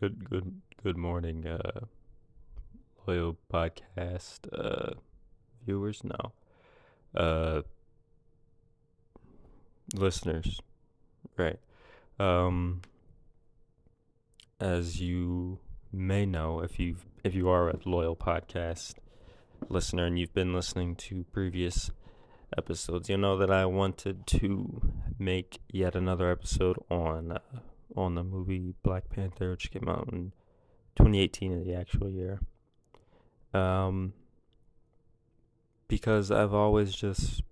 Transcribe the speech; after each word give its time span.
Good, 0.00 0.30
good, 0.30 0.62
good 0.82 0.96
morning, 0.96 1.46
uh, 1.46 1.80
loyal 3.06 3.36
podcast 3.52 4.38
uh, 4.50 4.94
viewers. 5.66 6.02
No, 6.02 6.32
uh, 7.14 7.60
listeners. 9.92 10.58
Right. 11.36 11.58
Um, 12.18 12.80
as 14.58 15.02
you 15.02 15.58
may 15.92 16.24
know, 16.24 16.60
if 16.60 16.80
you 16.80 16.96
if 17.22 17.34
you 17.34 17.50
are 17.50 17.68
a 17.68 17.78
loyal 17.84 18.16
podcast 18.16 18.94
listener 19.68 20.06
and 20.06 20.18
you've 20.18 20.32
been 20.32 20.54
listening 20.54 20.96
to 20.96 21.24
previous 21.24 21.90
episodes, 22.56 23.10
you'll 23.10 23.18
know 23.18 23.36
that 23.36 23.50
I 23.50 23.66
wanted 23.66 24.26
to 24.28 24.80
make 25.18 25.60
yet 25.70 25.94
another 25.94 26.30
episode 26.30 26.78
on 26.90 27.32
uh, 27.32 27.58
on 27.96 28.14
the 28.14 28.24
movie 28.24 28.74
Black 28.82 29.08
Panther, 29.10 29.50
which 29.50 29.70
came 29.70 29.88
out 29.88 30.08
in 30.12 30.32
2018 30.96 31.52
in 31.52 31.64
the 31.64 31.74
actual 31.74 32.08
year. 32.08 32.40
Um, 33.52 34.12
because 35.88 36.30
I've 36.30 36.54
always 36.54 36.94
just 36.94 37.42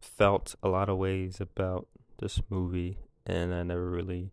felt 0.00 0.54
a 0.62 0.68
lot 0.68 0.88
of 0.88 0.98
ways 0.98 1.40
about 1.40 1.86
this 2.18 2.40
movie, 2.50 2.98
and 3.26 3.54
I 3.54 3.62
never 3.62 3.88
really, 3.88 4.32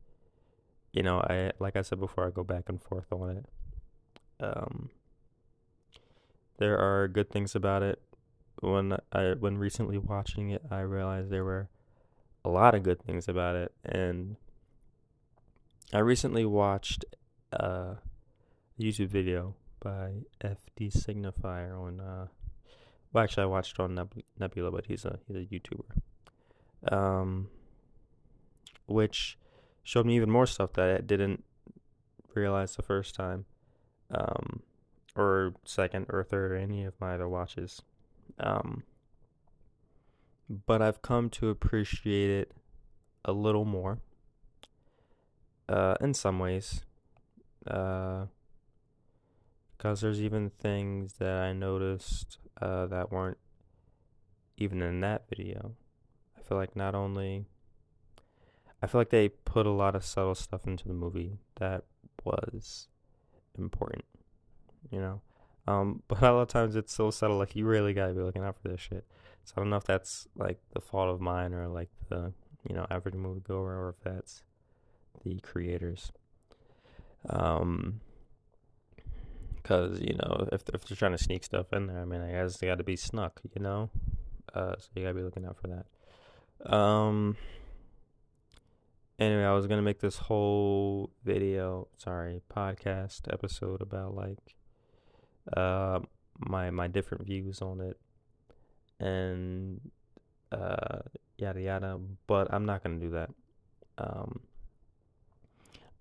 you 0.91 1.03
know, 1.03 1.19
I 1.19 1.51
like 1.59 1.75
I 1.75 1.81
said 1.81 1.99
before, 1.99 2.27
I 2.27 2.31
go 2.31 2.43
back 2.43 2.63
and 2.67 2.81
forth 2.81 3.11
on 3.11 3.37
it. 3.37 3.45
Um, 4.39 4.89
there 6.57 6.77
are 6.77 7.07
good 7.07 7.29
things 7.29 7.55
about 7.55 7.83
it. 7.83 8.01
When 8.61 8.97
I 9.11 9.33
when 9.39 9.57
recently 9.57 9.97
watching 9.97 10.49
it, 10.49 10.63
I 10.69 10.81
realized 10.81 11.29
there 11.29 11.45
were 11.45 11.69
a 12.43 12.49
lot 12.49 12.73
of 12.73 12.83
good 12.83 13.01
things 13.01 13.27
about 13.27 13.55
it, 13.55 13.71
and 13.85 14.35
I 15.93 15.99
recently 15.99 16.45
watched 16.45 17.03
a 17.51 17.97
YouTube 18.79 19.09
video 19.09 19.55
by 19.81 20.21
FD 20.41 20.89
Signifier 20.89 21.77
on. 21.77 21.99
Uh, 21.99 22.27
well, 23.11 23.23
actually, 23.25 23.43
I 23.43 23.47
watched 23.47 23.77
on 23.77 23.95
Neb- 23.95 24.23
Nebula, 24.39 24.71
but 24.71 24.85
he's 24.85 25.03
a 25.03 25.19
he's 25.27 25.35
a 25.35 25.39
YouTuber. 25.39 26.93
Um, 26.93 27.49
which 28.87 29.37
showed 29.83 30.05
me 30.05 30.15
even 30.15 30.31
more 30.31 30.45
stuff 30.45 30.73
that 30.73 30.97
I 30.97 31.01
didn't 31.01 31.43
realize 32.33 32.75
the 32.75 32.83
first 32.83 33.13
time, 33.13 33.45
um, 34.11 34.61
or 35.15 35.55
second 35.65 36.05
or 36.09 36.23
third 36.23 36.53
or 36.53 36.55
any 36.55 36.85
of 36.85 36.93
my 37.01 37.15
other 37.15 37.27
watches. 37.27 37.81
Um, 38.39 38.83
but 40.65 40.81
I've 40.81 41.01
come 41.01 41.29
to 41.31 41.49
appreciate 41.49 42.29
it 42.29 42.51
a 43.25 43.33
little 43.33 43.65
more 43.65 43.99
uh, 45.71 45.95
in 46.01 46.13
some 46.13 46.37
ways. 46.39 46.83
Uh, 47.65 48.25
because 49.77 50.01
there's 50.01 50.21
even 50.21 50.51
things 50.51 51.13
that 51.13 51.37
I 51.37 51.53
noticed 51.53 52.37
uh, 52.61 52.85
that 52.87 53.11
weren't 53.11 53.39
even 54.57 54.83
in 54.83 55.01
that 55.01 55.23
video. 55.27 55.71
I 56.37 56.41
feel 56.43 56.57
like 56.57 56.75
not 56.75 56.93
only 56.93 57.45
I 58.83 58.87
feel 58.87 59.01
like 59.01 59.09
they 59.09 59.29
put 59.29 59.65
a 59.65 59.71
lot 59.71 59.95
of 59.95 60.05
subtle 60.05 60.35
stuff 60.35 60.67
into 60.67 60.87
the 60.87 60.93
movie 60.93 61.37
that 61.55 61.85
was 62.23 62.89
important, 63.57 64.05
you 64.91 64.99
know. 64.99 65.21
Um, 65.67 66.03
but 66.07 66.21
a 66.21 66.31
lot 66.31 66.41
of 66.41 66.47
times 66.47 66.75
it's 66.75 66.93
so 66.93 67.09
subtle, 67.09 67.37
like 67.37 67.55
you 67.55 67.65
really 67.65 67.93
gotta 67.93 68.13
be 68.13 68.21
looking 68.21 68.43
out 68.43 68.57
for 68.61 68.67
this 68.67 68.81
shit. 68.81 69.05
So 69.45 69.53
I 69.57 69.61
don't 69.61 69.71
know 69.71 69.77
if 69.77 69.85
that's 69.85 70.27
like 70.35 70.59
the 70.73 70.81
fault 70.81 71.09
of 71.09 71.21
mine 71.21 71.53
or 71.53 71.67
like 71.67 71.89
the 72.09 72.33
you 72.69 72.75
know 72.75 72.85
average 72.91 73.15
moviegoer, 73.15 73.51
or 73.51 73.95
if 73.97 74.03
that's 74.03 74.43
the 75.23 75.39
creators. 75.39 76.11
Um, 77.29 78.01
because 79.61 79.99
you 80.01 80.15
know 80.15 80.47
if 80.51 80.63
if 80.73 80.85
they're 80.85 80.97
trying 80.97 81.11
to 81.11 81.23
sneak 81.23 81.43
stuff 81.43 81.71
in 81.73 81.87
there, 81.87 82.01
I 82.01 82.05
mean, 82.05 82.21
I 82.21 82.31
guess 82.31 82.57
they 82.57 82.67
got 82.67 82.79
to 82.79 82.83
be 82.83 82.95
snuck, 82.95 83.41
you 83.55 83.61
know. 83.61 83.89
Uh, 84.53 84.75
so 84.77 84.87
you 84.95 85.03
gotta 85.03 85.13
be 85.13 85.23
looking 85.23 85.45
out 85.45 85.57
for 85.57 85.67
that. 85.67 86.73
Um. 86.73 87.37
Anyway, 89.19 89.43
I 89.43 89.53
was 89.53 89.67
gonna 89.67 89.83
make 89.83 89.99
this 89.99 90.17
whole 90.17 91.11
video, 91.23 91.87
sorry, 91.97 92.41
podcast 92.51 93.31
episode 93.31 93.81
about 93.81 94.15
like, 94.15 94.55
uh, 95.55 95.99
my 96.39 96.71
my 96.71 96.87
different 96.87 97.25
views 97.25 97.61
on 97.61 97.81
it, 97.81 97.99
and 98.99 99.79
uh, 100.51 100.99
yada 101.37 101.61
yada. 101.61 101.99
But 102.25 102.51
I'm 102.53 102.65
not 102.65 102.83
gonna 102.83 102.99
do 102.99 103.11
that. 103.11 103.29
Um 103.97 104.41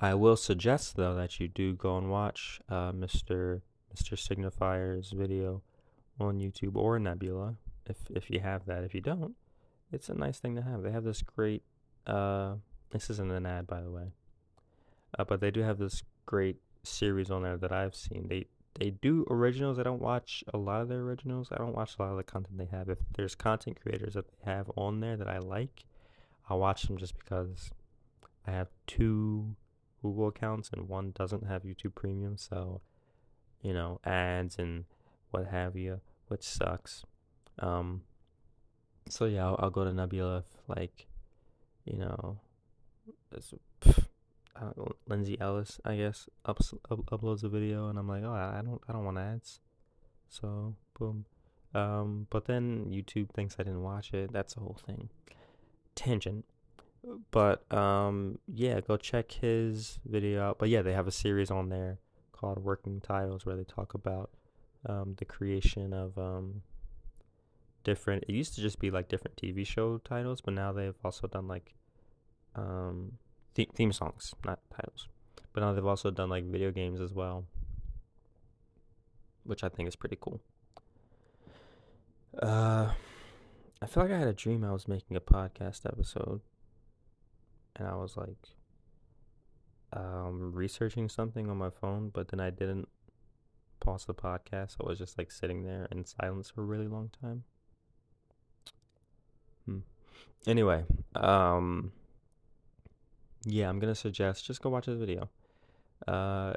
I 0.02 0.14
will 0.14 0.36
suggest 0.36 0.96
though 0.96 1.14
that 1.14 1.38
you 1.38 1.46
do 1.46 1.74
go 1.74 1.98
and 1.98 2.10
watch 2.10 2.60
uh, 2.70 2.90
Mr. 2.92 3.60
Mr. 3.94 4.18
Signifier's 4.18 5.10
video 5.10 5.62
on 6.18 6.40
YouTube 6.40 6.74
or 6.76 6.98
Nebula 6.98 7.56
if 7.84 7.98
if 8.08 8.30
you 8.30 8.40
have 8.40 8.64
that. 8.64 8.82
If 8.82 8.94
you 8.94 9.02
don't, 9.02 9.34
it's 9.92 10.08
a 10.08 10.14
nice 10.14 10.38
thing 10.38 10.56
to 10.56 10.62
have. 10.62 10.82
They 10.82 10.90
have 10.90 11.04
this 11.04 11.22
great. 11.22 11.62
Uh, 12.06 12.54
this 12.90 13.10
isn't 13.10 13.30
an 13.30 13.44
ad, 13.44 13.66
by 13.66 13.82
the 13.82 13.90
way, 13.90 14.12
uh, 15.18 15.24
but 15.24 15.40
they 15.40 15.50
do 15.50 15.60
have 15.60 15.78
this 15.78 16.02
great 16.24 16.56
series 16.82 17.30
on 17.30 17.42
there 17.42 17.58
that 17.58 17.72
I've 17.72 17.94
seen. 17.94 18.28
They 18.28 18.46
they 18.78 18.90
do 18.90 19.26
originals. 19.28 19.78
I 19.78 19.82
don't 19.82 20.00
watch 20.00 20.42
a 20.54 20.56
lot 20.56 20.80
of 20.80 20.88
their 20.88 21.00
originals. 21.00 21.48
I 21.52 21.58
don't 21.58 21.74
watch 21.74 21.96
a 21.98 22.02
lot 22.02 22.12
of 22.12 22.16
the 22.16 22.22
content 22.22 22.56
they 22.56 22.76
have. 22.76 22.88
If 22.88 22.98
there's 23.16 23.34
content 23.34 23.78
creators 23.82 24.14
that 24.14 24.26
they 24.28 24.50
have 24.50 24.70
on 24.76 25.00
there 25.00 25.18
that 25.18 25.28
I 25.28 25.38
like, 25.38 25.84
I'll 26.48 26.60
watch 26.60 26.84
them 26.84 26.96
just 26.96 27.18
because 27.18 27.70
I 28.46 28.52
have 28.52 28.68
two 28.86 29.56
Google 30.02 30.28
accounts 30.28 30.70
and 30.72 30.88
one 30.88 31.12
doesn't 31.12 31.46
have 31.46 31.62
YouTube 31.62 31.94
Premium, 31.94 32.36
so 32.36 32.80
you 33.62 33.72
know 33.72 34.00
ads 34.04 34.56
and 34.58 34.84
what 35.30 35.46
have 35.46 35.76
you, 35.76 36.00
which 36.28 36.42
sucks. 36.42 37.04
Um, 37.58 38.02
so 39.08 39.26
yeah, 39.26 39.46
I'll, 39.46 39.56
I'll 39.58 39.70
go 39.70 39.84
to 39.84 39.92
Nebula 39.92 40.38
if 40.38 40.44
like 40.68 41.06
you 41.84 41.98
know, 41.98 42.38
uh, 43.86 44.70
Lindsay 45.08 45.40
Ellis, 45.40 45.80
I 45.84 45.96
guess, 45.96 46.28
ups, 46.44 46.74
up, 46.90 47.06
uploads 47.06 47.42
a 47.42 47.48
video, 47.48 47.88
and 47.88 47.98
I'm 47.98 48.08
like, 48.08 48.22
oh, 48.24 48.32
I 48.32 48.60
don't, 48.64 48.80
I 48.88 48.92
don't 48.92 49.04
want 49.04 49.18
ads, 49.18 49.60
so 50.28 50.74
boom. 50.98 51.26
Um, 51.74 52.26
but 52.30 52.46
then 52.46 52.86
YouTube 52.86 53.30
thinks 53.30 53.56
I 53.58 53.62
didn't 53.62 53.82
watch 53.82 54.12
it. 54.12 54.32
That's 54.32 54.54
the 54.54 54.60
whole 54.60 54.78
thing. 54.86 55.08
Tangent. 55.94 56.44
But 57.30 57.72
um, 57.72 58.38
yeah, 58.46 58.80
go 58.80 58.96
check 58.96 59.32
his 59.32 59.98
video 60.04 60.42
out. 60.42 60.58
But 60.58 60.68
yeah, 60.68 60.82
they 60.82 60.92
have 60.92 61.06
a 61.06 61.12
series 61.12 61.50
on 61.50 61.68
there 61.68 61.98
called 62.32 62.62
Working 62.62 63.00
Titles 63.00 63.46
where 63.46 63.56
they 63.56 63.64
talk 63.64 63.94
about 63.94 64.30
um, 64.86 65.14
the 65.18 65.24
creation 65.24 65.92
of 65.92 66.16
um, 66.18 66.62
different. 67.84 68.24
It 68.28 68.32
used 68.32 68.54
to 68.56 68.60
just 68.60 68.78
be 68.78 68.90
like 68.90 69.08
different 69.08 69.36
TV 69.36 69.66
show 69.66 69.98
titles, 69.98 70.40
but 70.40 70.54
now 70.54 70.72
they've 70.72 70.94
also 71.04 71.26
done 71.26 71.48
like 71.48 71.74
um, 72.54 73.12
th- 73.54 73.70
theme 73.74 73.92
songs, 73.92 74.34
not 74.44 74.60
titles. 74.74 75.08
But 75.52 75.62
now 75.62 75.72
they've 75.72 75.84
also 75.84 76.10
done 76.10 76.28
like 76.28 76.44
video 76.44 76.70
games 76.70 77.00
as 77.00 77.12
well, 77.12 77.46
which 79.44 79.64
I 79.64 79.68
think 79.68 79.88
is 79.88 79.96
pretty 79.96 80.18
cool. 80.20 80.40
Uh, 82.40 82.92
I 83.82 83.86
feel 83.86 84.04
like 84.04 84.12
I 84.12 84.18
had 84.18 84.28
a 84.28 84.32
dream 84.32 84.64
I 84.64 84.72
was 84.72 84.86
making 84.86 85.16
a 85.16 85.20
podcast 85.20 85.84
episode 85.86 86.40
and 87.80 87.88
I 87.88 87.96
was 87.96 88.16
like 88.16 88.36
um, 89.92 90.52
researching 90.52 91.08
something 91.08 91.48
on 91.48 91.56
my 91.56 91.70
phone, 91.70 92.10
but 92.12 92.28
then 92.28 92.38
I 92.38 92.50
didn't 92.50 92.88
pause 93.80 94.04
the 94.04 94.14
podcast. 94.14 94.76
So 94.76 94.84
I 94.84 94.90
was 94.90 94.98
just 94.98 95.16
like 95.18 95.32
sitting 95.32 95.64
there 95.64 95.88
in 95.90 96.04
silence 96.04 96.50
for 96.50 96.60
a 96.60 96.66
really 96.66 96.86
long 96.86 97.10
time. 97.20 97.42
Hmm. 99.64 99.78
Anyway, 100.46 100.84
um, 101.14 101.92
yeah, 103.44 103.68
I'm 103.68 103.78
gonna 103.78 103.94
suggest 103.94 104.46
just 104.46 104.60
go 104.60 104.68
watch 104.68 104.86
this 104.86 104.98
video. 104.98 105.30
Uh, 106.06 106.52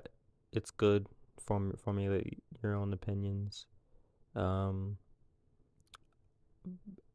it's 0.51 0.71
good. 0.71 1.07
Form 1.39 1.73
formulate 1.83 2.43
your 2.61 2.75
own 2.75 2.93
opinions. 2.93 3.65
Um, 4.35 4.97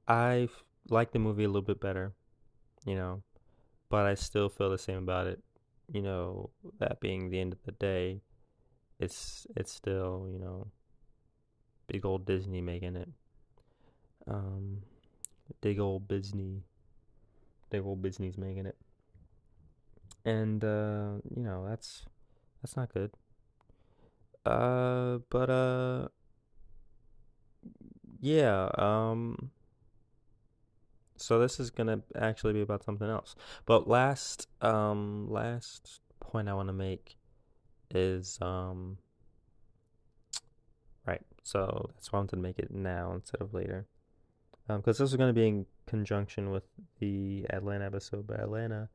I 0.07 0.49
like 0.89 1.13
the 1.13 1.19
movie 1.19 1.45
a 1.45 1.49
little 1.49 1.63
bit 1.63 1.81
better. 1.81 2.13
You 2.87 2.95
know, 2.95 3.23
but 3.89 4.07
I 4.07 4.15
still 4.15 4.49
feel 4.49 4.71
the 4.71 4.79
same 4.79 4.99
about 4.99 5.27
it. 5.27 5.43
You 5.93 6.03
know, 6.03 6.51
that 6.79 7.01
being 7.01 7.31
the 7.31 7.41
end 7.41 7.53
of 7.53 7.63
the 7.65 7.73
day, 7.73 8.21
it's 9.01 9.47
it's 9.57 9.73
still 9.73 10.29
you 10.31 10.39
know, 10.39 10.69
big 11.87 12.05
old 12.05 12.27
Disney 12.27 12.61
making 12.61 12.97
it. 12.97 13.09
Um, 14.27 14.83
big 15.61 15.81
old 15.81 16.09
Disney, 16.09 16.63
big 17.71 17.83
old 17.85 18.03
Disney's 18.03 18.37
making 18.37 18.67
it, 18.67 18.77
and 20.25 20.63
uh, 20.63 21.21
you 21.35 21.43
know 21.43 21.67
that's 21.69 22.05
that's 22.63 22.77
not 22.77 22.93
good. 22.93 23.11
Uh, 24.45 25.19
but 25.31 25.51
uh, 25.51 26.09
yeah. 28.21 28.69
Um 28.77 29.51
so 31.21 31.39
this 31.39 31.61
is 31.61 31.71
gonna 31.71 32.01
actually 32.17 32.53
be 32.53 32.63
about 32.63 32.85
something 32.85 33.09
else. 33.09 33.35
But 33.67 33.89
last 33.89 34.49
um 34.61 35.29
last 35.31 36.01
point 36.21 36.49
I 36.49 36.55
want 36.55 36.69
to 36.69 36.75
make 36.75 37.17
is 37.91 38.39
um 38.41 38.99
right. 41.07 41.23
So 41.43 41.91
that's 41.95 42.13
why 42.13 42.19
I 42.19 42.21
wanted 42.21 42.37
to 42.37 42.43
make 42.43 42.59
it 42.59 42.71
now 42.71 43.13
instead 43.15 43.41
of 43.41 43.55
later. 43.55 43.87
Um, 44.69 44.79
because 44.79 44.99
this 44.99 45.13
is 45.13 45.17
to 45.17 45.33
be 45.33 45.49
in 45.49 45.67
conjunction 45.87 46.51
with 46.51 46.65
the 47.01 47.47
Atlanta 47.49 47.87
episode, 47.87 48.27
but 48.27 48.39
Atlanta 48.39 48.91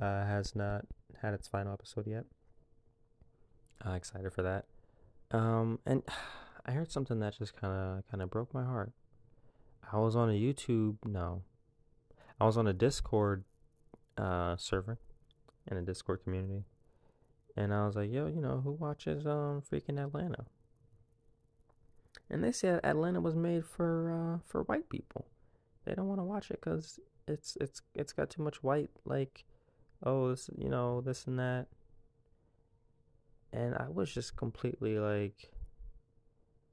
uh, 0.00 0.24
has 0.24 0.54
not 0.54 0.84
had 1.20 1.34
its 1.34 1.48
final 1.48 1.72
episode 1.72 2.06
yet. 2.06 2.24
I'm 3.82 3.94
excited 3.94 4.32
for 4.32 4.42
that. 4.42 4.66
Um, 5.30 5.80
and 5.86 6.02
I 6.66 6.72
heard 6.72 6.92
something 6.92 7.18
that 7.20 7.36
just 7.38 7.56
kind 7.56 7.72
of 7.72 8.10
kind 8.10 8.22
of 8.22 8.30
broke 8.30 8.52
my 8.52 8.64
heart. 8.64 8.92
I 9.90 9.98
was 9.98 10.14
on 10.14 10.28
a 10.28 10.32
YouTube, 10.32 10.96
no, 11.06 11.42
I 12.40 12.44
was 12.44 12.56
on 12.56 12.66
a 12.66 12.72
Discord 12.72 13.44
uh, 14.16 14.56
server 14.56 14.98
in 15.70 15.76
a 15.76 15.82
Discord 15.82 16.22
community, 16.22 16.64
and 17.56 17.74
I 17.74 17.86
was 17.86 17.96
like, 17.96 18.12
"Yo, 18.12 18.26
you 18.26 18.40
know 18.40 18.60
who 18.62 18.72
watches 18.72 19.26
um 19.26 19.62
freaking 19.62 20.02
Atlanta?" 20.02 20.46
And 22.30 22.44
they 22.44 22.52
said 22.52 22.80
Atlanta 22.84 23.20
was 23.20 23.34
made 23.34 23.64
for 23.64 24.12
uh, 24.12 24.38
for 24.46 24.62
white 24.64 24.88
people. 24.88 25.26
They 25.84 25.94
don't 25.94 26.08
want 26.08 26.20
to 26.20 26.24
watch 26.24 26.50
it 26.50 26.60
because 26.60 27.00
it's 27.26 27.56
it's 27.60 27.82
it's 27.94 28.12
got 28.12 28.30
too 28.30 28.42
much 28.42 28.62
white 28.62 28.90
like, 29.04 29.44
oh, 30.04 30.30
this 30.30 30.50
you 30.56 30.68
know 30.68 31.00
this 31.00 31.26
and 31.26 31.38
that. 31.38 31.66
And 33.52 33.74
I 33.74 33.88
was 33.88 34.12
just 34.12 34.36
completely 34.36 34.98
like 34.98 35.50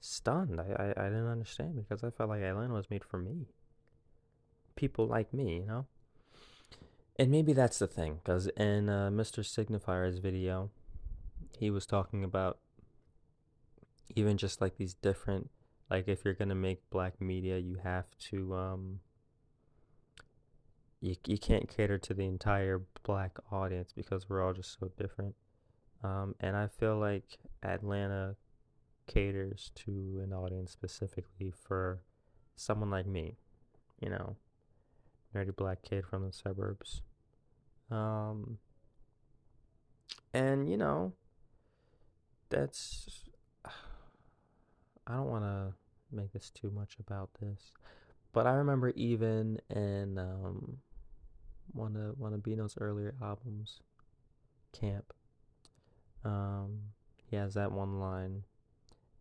stunned. 0.01 0.59
I, 0.59 0.93
I, 0.97 1.05
I 1.05 1.09
didn't 1.09 1.27
understand 1.27 1.75
because 1.77 2.03
I 2.03 2.09
felt 2.09 2.29
like 2.29 2.41
Atlanta 2.41 2.73
was 2.73 2.89
made 2.89 3.03
for 3.03 3.17
me. 3.17 3.47
People 4.75 5.07
like 5.07 5.33
me, 5.33 5.57
you 5.57 5.65
know? 5.65 5.85
And 7.17 7.31
maybe 7.31 7.53
that's 7.53 7.79
the 7.79 7.87
thing, 7.87 8.19
because 8.23 8.47
in 8.57 8.89
uh, 8.89 9.09
Mr. 9.09 9.45
Signifier's 9.45 10.19
video, 10.19 10.69
he 11.57 11.69
was 11.69 11.85
talking 11.85 12.23
about 12.23 12.59
even 14.15 14.37
just 14.37 14.59
like 14.59 14.77
these 14.77 14.93
different, 14.93 15.49
like 15.89 16.07
if 16.07 16.25
you're 16.25 16.33
going 16.33 16.49
to 16.49 16.55
make 16.55 16.89
black 16.89 17.21
media, 17.21 17.57
you 17.57 17.77
have 17.83 18.05
to, 18.29 18.53
um, 18.53 18.99
you, 20.99 21.15
you 21.25 21.37
can't 21.37 21.69
cater 21.69 21.97
to 21.97 22.13
the 22.13 22.25
entire 22.25 22.81
black 23.03 23.37
audience 23.51 23.93
because 23.95 24.29
we're 24.29 24.45
all 24.45 24.53
just 24.53 24.77
so 24.79 24.91
different. 24.97 25.35
Um, 26.03 26.35
and 26.39 26.55
I 26.57 26.67
feel 26.67 26.97
like 26.97 27.37
Atlanta 27.63 28.35
caters 29.07 29.71
to 29.75 30.21
an 30.23 30.33
audience 30.33 30.71
specifically 30.71 31.51
for 31.51 32.01
someone 32.55 32.89
like 32.89 33.07
me, 33.07 33.37
you 34.01 34.09
know, 34.09 34.35
nerdy 35.35 35.55
black 35.55 35.81
kid 35.83 36.05
from 36.05 36.25
the 36.25 36.31
suburbs. 36.31 37.01
Um, 37.91 38.57
and 40.33 40.69
you 40.69 40.77
know, 40.77 41.13
that's 42.49 43.21
I 45.07 45.13
don't 45.13 45.29
want 45.29 45.43
to 45.43 45.73
make 46.11 46.31
this 46.33 46.49
too 46.49 46.71
much 46.71 46.95
about 46.99 47.29
this, 47.39 47.71
but 48.33 48.47
I 48.47 48.53
remember 48.53 48.89
even 48.95 49.59
in 49.69 50.17
um, 50.17 50.77
one 51.73 51.95
of 51.95 52.17
one 52.17 52.33
of 52.33 52.41
Bino's 52.43 52.77
earlier 52.79 53.15
albums, 53.21 53.81
Camp. 54.71 55.13
Um, 56.23 56.79
he 57.29 57.35
has 57.35 57.53
that 57.53 57.71
one 57.71 57.99
line 57.99 58.43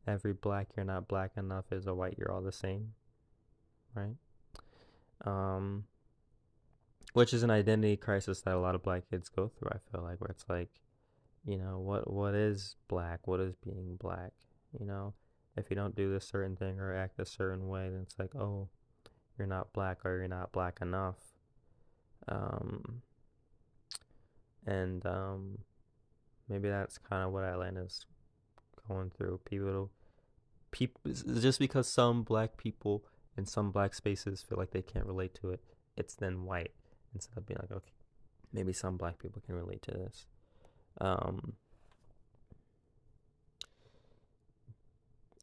every 0.07 0.33
black 0.33 0.69
you're 0.77 0.85
not 0.85 1.09
black 1.09 1.33
enough 1.37 1.65
is 1.73 1.87
a 1.87 1.95
white 1.95 2.17
you're 2.19 2.31
all 2.31 2.43
the 2.43 2.53
same 2.53 2.93
right 3.95 4.17
um 5.25 5.85
which 7.15 7.33
is 7.33 7.43
an 7.43 7.51
identity 7.51 7.97
crisis 7.97 8.43
that 8.43 8.55
a 8.55 8.61
lot 8.61 8.75
of 8.75 8.83
black 8.83 9.09
kids 9.11 9.29
go 9.29 9.49
through 9.49 9.71
i 9.73 9.79
feel 9.91 10.05
like 10.05 10.21
where 10.21 10.31
it's 10.31 10.45
like 10.49 10.69
you 11.47 11.59
know 11.59 11.79
what 11.79 12.11
what 12.11 12.35
is 12.35 12.77
black? 12.89 13.27
What 13.27 13.41
is 13.41 13.55
being 13.57 13.97
black? 14.01 14.33
You 14.79 14.87
know 14.87 15.15
if 15.57 15.71
you 15.71 15.77
don't 15.77 15.95
do 15.95 16.13
this 16.13 16.27
certain 16.27 16.57
thing 16.57 16.81
or 16.81 16.97
act 16.97 17.21
a 17.21 17.27
certain 17.27 17.69
way 17.69 17.89
then 17.89 18.01
it's 18.03 18.19
like 18.19 18.35
oh 18.35 18.69
you're 19.39 19.47
not 19.47 19.73
black 19.73 20.05
or 20.05 20.19
you're 20.19 20.29
not 20.29 20.53
black 20.53 20.79
enough. 20.81 21.17
Um 22.29 23.03
and 24.67 25.05
um 25.05 25.59
maybe 26.49 26.69
that's 26.69 26.99
kind 26.99 27.23
of 27.23 27.33
what 27.33 27.45
atlanta's 27.45 28.07
going 28.89 29.11
through. 29.11 29.41
People, 29.45 29.91
people, 30.71 31.01
just 31.13 31.59
because 31.59 31.87
some 31.89 32.23
black 32.23 32.57
people 32.57 33.05
in 33.37 33.45
some 33.45 33.71
black 33.71 33.95
spaces 33.95 34.43
feel 34.43 34.59
like 34.59 34.71
they 34.71 34.83
can't 34.83 35.07
relate 35.07 35.35
to 35.35 35.51
it, 35.51 35.61
it's 35.97 36.15
then 36.15 36.45
white 36.45 36.73
instead 37.15 37.37
of 37.37 37.47
being 37.47 37.59
like, 37.61 37.73
okay, 37.73 37.93
maybe 38.53 38.73
some 38.73 38.97
black 38.97 39.19
people 39.19 39.43
can 39.45 39.55
relate 39.55 39.83
to 39.83 39.91
this. 39.93 40.27
Um, 41.01 41.55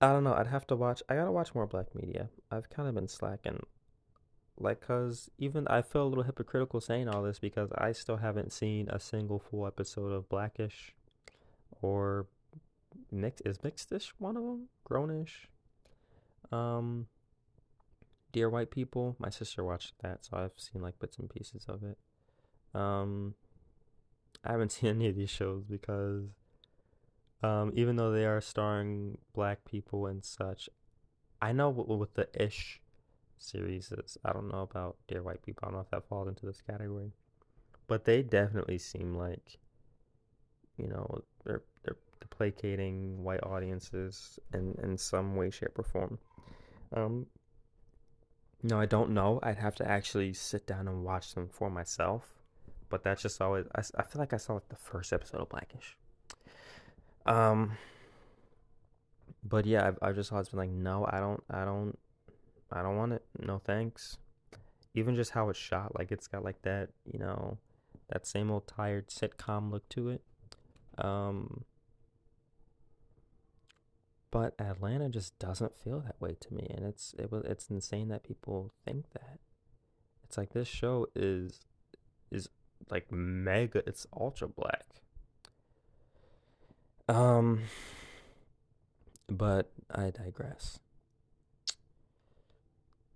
I 0.01 0.11
don't 0.11 0.23
know. 0.23 0.33
I'd 0.33 0.47
have 0.47 0.67
to 0.67 0.75
watch. 0.75 1.03
I 1.09 1.15
gotta 1.15 1.31
watch 1.31 1.53
more 1.53 1.67
black 1.67 1.93
media. 1.93 2.29
I've 2.49 2.69
kind 2.69 2.89
of 2.89 2.95
been 2.95 3.07
slacking. 3.07 3.61
Like, 4.57 4.81
cause 4.81 5.29
even 5.37 5.67
I 5.67 5.81
feel 5.81 6.03
a 6.03 6.09
little 6.09 6.23
hypocritical 6.23 6.81
saying 6.81 7.07
all 7.07 7.23
this 7.23 7.39
because 7.39 7.71
I 7.75 7.93
still 7.93 8.17
haven't 8.17 8.51
seen 8.51 8.89
a 8.89 8.99
single 8.99 9.39
full 9.39 9.65
episode 9.65 10.11
of 10.11 10.29
Blackish 10.29 10.93
or 11.81 12.27
mix 13.11 13.41
is 13.41 13.57
mixedish 13.59 14.11
one 14.17 14.37
of 14.37 14.43
them 14.43 14.67
grownish 14.89 15.47
um 16.51 17.07
dear 18.31 18.49
white 18.49 18.71
people 18.71 19.15
my 19.19 19.29
sister 19.29 19.63
watched 19.63 19.93
that 20.01 20.23
so 20.23 20.37
i've 20.37 20.51
seen 20.57 20.81
like 20.81 20.97
bits 20.99 21.17
and 21.17 21.29
pieces 21.29 21.65
of 21.67 21.83
it. 21.83 21.97
Um 22.73 23.35
i 24.43 24.51
haven't 24.51 24.71
seen 24.73 24.89
any 24.89 25.07
of 25.07 25.15
these 25.15 25.29
shows 25.29 25.63
because 25.65 26.25
um 27.43 27.71
even 27.75 27.95
though 27.95 28.11
they 28.11 28.25
are 28.25 28.41
starring 28.41 29.17
black 29.33 29.65
people 29.65 30.05
and 30.07 30.23
such 30.23 30.69
i 31.41 31.51
know 31.51 31.69
what, 31.69 31.87
what 31.87 32.13
the 32.15 32.27
ish 32.41 32.81
series 33.41 33.91
is. 33.91 34.17
I 34.23 34.31
don't 34.31 34.49
know 34.49 34.61
about 34.61 34.97
dear 35.07 35.23
white 35.23 35.41
people. 35.41 35.63
I 35.63 35.67
don't 35.67 35.75
know 35.75 35.81
if 35.81 35.89
that 35.91 36.07
falls 36.07 36.27
into 36.27 36.45
this 36.45 36.61
category. 36.61 37.11
But 37.87 38.05
they 38.05 38.21
definitely 38.21 38.77
seem 38.77 39.15
like 39.15 39.57
you 40.77 40.87
know 40.87 41.21
they're 41.43 41.63
they're 41.83 41.97
placating 42.29 43.23
white 43.23 43.43
audiences 43.43 44.39
in, 44.53 44.75
in 44.81 44.97
some 44.97 45.35
way, 45.35 45.49
shape, 45.49 45.77
or 45.77 45.83
form. 45.83 46.17
Um, 46.95 47.25
no, 48.63 48.79
I 48.79 48.85
don't 48.85 49.11
know. 49.11 49.39
I'd 49.43 49.57
have 49.57 49.75
to 49.75 49.87
actually 49.87 50.33
sit 50.33 50.67
down 50.67 50.87
and 50.87 51.03
watch 51.03 51.33
them 51.33 51.47
for 51.49 51.69
myself. 51.69 52.33
But 52.89 53.03
that's 53.03 53.21
just 53.21 53.41
always. 53.41 53.65
I, 53.75 53.81
I 53.97 54.03
feel 54.03 54.19
like 54.19 54.33
I 54.33 54.37
saw 54.37 54.53
like 54.53 54.69
the 54.69 54.75
first 54.75 55.13
episode 55.13 55.41
of 55.41 55.49
Blackish. 55.49 55.97
Um. 57.25 57.77
But 59.43 59.65
yeah, 59.65 59.87
I've 59.87 59.97
I've 60.01 60.15
just 60.15 60.31
always 60.31 60.49
been 60.49 60.59
like, 60.59 60.69
no, 60.69 61.07
I 61.09 61.19
don't, 61.19 61.43
I 61.49 61.65
don't, 61.65 61.97
I 62.71 62.83
don't 62.83 62.97
want 62.97 63.13
it. 63.13 63.23
No 63.39 63.59
thanks. 63.59 64.17
Even 64.93 65.15
just 65.15 65.31
how 65.31 65.49
it's 65.49 65.57
shot, 65.57 65.97
like 65.97 66.11
it's 66.11 66.27
got 66.27 66.43
like 66.43 66.61
that, 66.63 66.89
you 67.11 67.17
know, 67.17 67.57
that 68.09 68.27
same 68.27 68.51
old 68.51 68.67
tired 68.67 69.07
sitcom 69.07 69.71
look 69.71 69.87
to 69.89 70.09
it. 70.09 70.21
Um, 70.97 71.63
but 74.31 74.55
Atlanta 74.59 75.09
just 75.09 75.37
doesn't 75.39 75.75
feel 75.75 75.99
that 75.99 76.19
way 76.19 76.35
to 76.39 76.53
me, 76.53 76.65
and 76.73 76.85
it's 76.85 77.13
it 77.19 77.31
was 77.31 77.43
it's 77.45 77.69
insane 77.69 78.07
that 78.07 78.23
people 78.23 78.71
think 78.85 79.11
that. 79.13 79.39
It's 80.23 80.37
like 80.37 80.53
this 80.53 80.69
show 80.69 81.07
is 81.13 81.65
is 82.31 82.47
like 82.89 83.11
mega. 83.11 83.83
It's 83.85 84.07
ultra 84.17 84.47
black. 84.47 84.85
Um, 87.09 87.63
but 89.27 89.71
I 89.93 90.11
digress. 90.11 90.79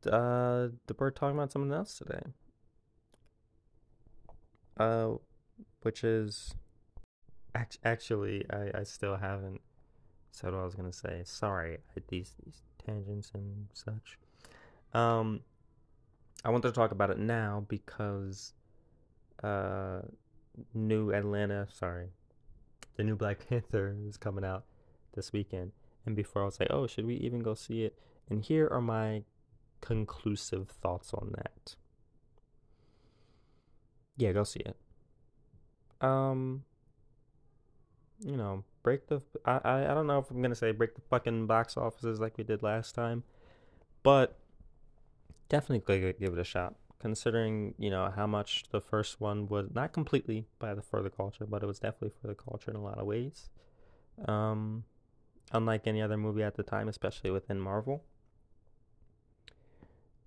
Uh, 0.06 0.68
bird 0.98 1.16
talking 1.16 1.38
about 1.38 1.54
something 1.54 1.72
else 1.72 1.98
today. 1.98 2.22
Uh, 4.78 5.14
which 5.82 6.04
is 6.04 6.54
actually 7.86 8.44
I 8.52 8.80
I 8.80 8.84
still 8.84 9.16
haven't 9.16 9.62
said 10.36 10.52
what 10.52 10.60
I 10.60 10.66
was 10.66 10.76
gonna 10.76 10.94
say. 10.94 11.22
Sorry, 11.24 11.78
these 12.10 12.34
these 12.44 12.62
tangents 12.86 13.32
and 13.34 13.68
such. 13.74 14.20
Um, 14.94 15.42
I 16.44 16.50
wanted 16.50 16.70
to 16.70 16.74
talk 16.74 16.92
about 16.92 17.10
it 17.10 17.18
now 17.18 17.66
because 17.68 18.54
uh, 19.44 20.02
new 20.74 21.12
Atlanta, 21.12 21.68
sorry, 21.72 22.10
the 22.98 23.04
new 23.04 23.16
Black 23.16 23.46
Panther 23.50 23.96
is 24.08 24.18
coming 24.18 24.46
out 24.46 24.66
this 25.14 25.32
weekend. 25.32 25.72
And 26.06 26.16
before 26.16 26.44
I 26.44 26.46
was 26.46 26.60
like, 26.60 26.70
oh, 26.70 26.86
should 26.86 27.06
we 27.06 27.16
even 27.16 27.40
go 27.40 27.56
see 27.56 27.84
it? 27.84 27.98
And 28.30 28.44
here 28.44 28.68
are 28.72 28.82
my 28.82 29.24
conclusive 29.82 30.70
thoughts 30.70 31.14
on 31.14 31.34
that. 31.36 31.76
Yeah, 34.18 34.34
go 34.34 34.44
see 34.44 34.62
it. 34.62 34.76
Um, 36.02 36.64
you 38.24 38.38
know, 38.38 38.64
break 38.86 39.08
the. 39.08 39.20
I, 39.46 39.60
I, 39.66 39.92
I 39.92 39.94
don't 39.96 40.08
know 40.08 40.20
if 40.20 40.30
I'm 40.30 40.42
gonna 40.42 40.56
say 40.56 40.72
break 40.72 40.94
the 40.96 41.02
fucking 41.10 41.48
box 41.48 41.76
offices 41.76 42.20
like 42.22 42.38
we 42.38 42.44
did 42.46 42.62
last 42.62 42.94
time, 42.94 43.24
but 44.04 44.38
definitely 45.50 46.14
give 46.20 46.34
it 46.34 46.40
a 46.40 46.44
shot. 46.46 46.76
considering 47.00 47.74
you 47.78 47.90
know 47.90 48.14
how 48.16 48.28
much 48.28 48.64
the 48.72 48.80
first 48.80 49.20
one 49.20 49.48
was 49.48 49.68
not 49.74 49.92
completely 49.92 50.46
by 50.60 50.74
the 50.76 50.82
for 50.82 51.02
the 51.02 51.10
culture, 51.10 51.46
but 51.46 51.64
it 51.64 51.66
was 51.66 51.80
definitely 51.80 52.14
for 52.22 52.28
the 52.28 52.36
culture 52.36 52.72
in 52.72 52.78
a 52.78 52.84
lot 52.84 53.00
of 53.00 53.06
ways. 53.08 53.50
Um, 54.28 54.86
unlike 55.52 55.88
any 55.88 56.02
other 56.02 56.18
movie 56.18 56.44
at 56.44 56.56
the 56.56 56.64
time, 56.64 56.88
especially 56.88 57.32
within 57.32 57.60
Marvel. 57.60 58.04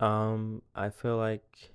Um, 0.01 0.63
I 0.75 0.91
feel 0.91 1.17
like 1.17 1.71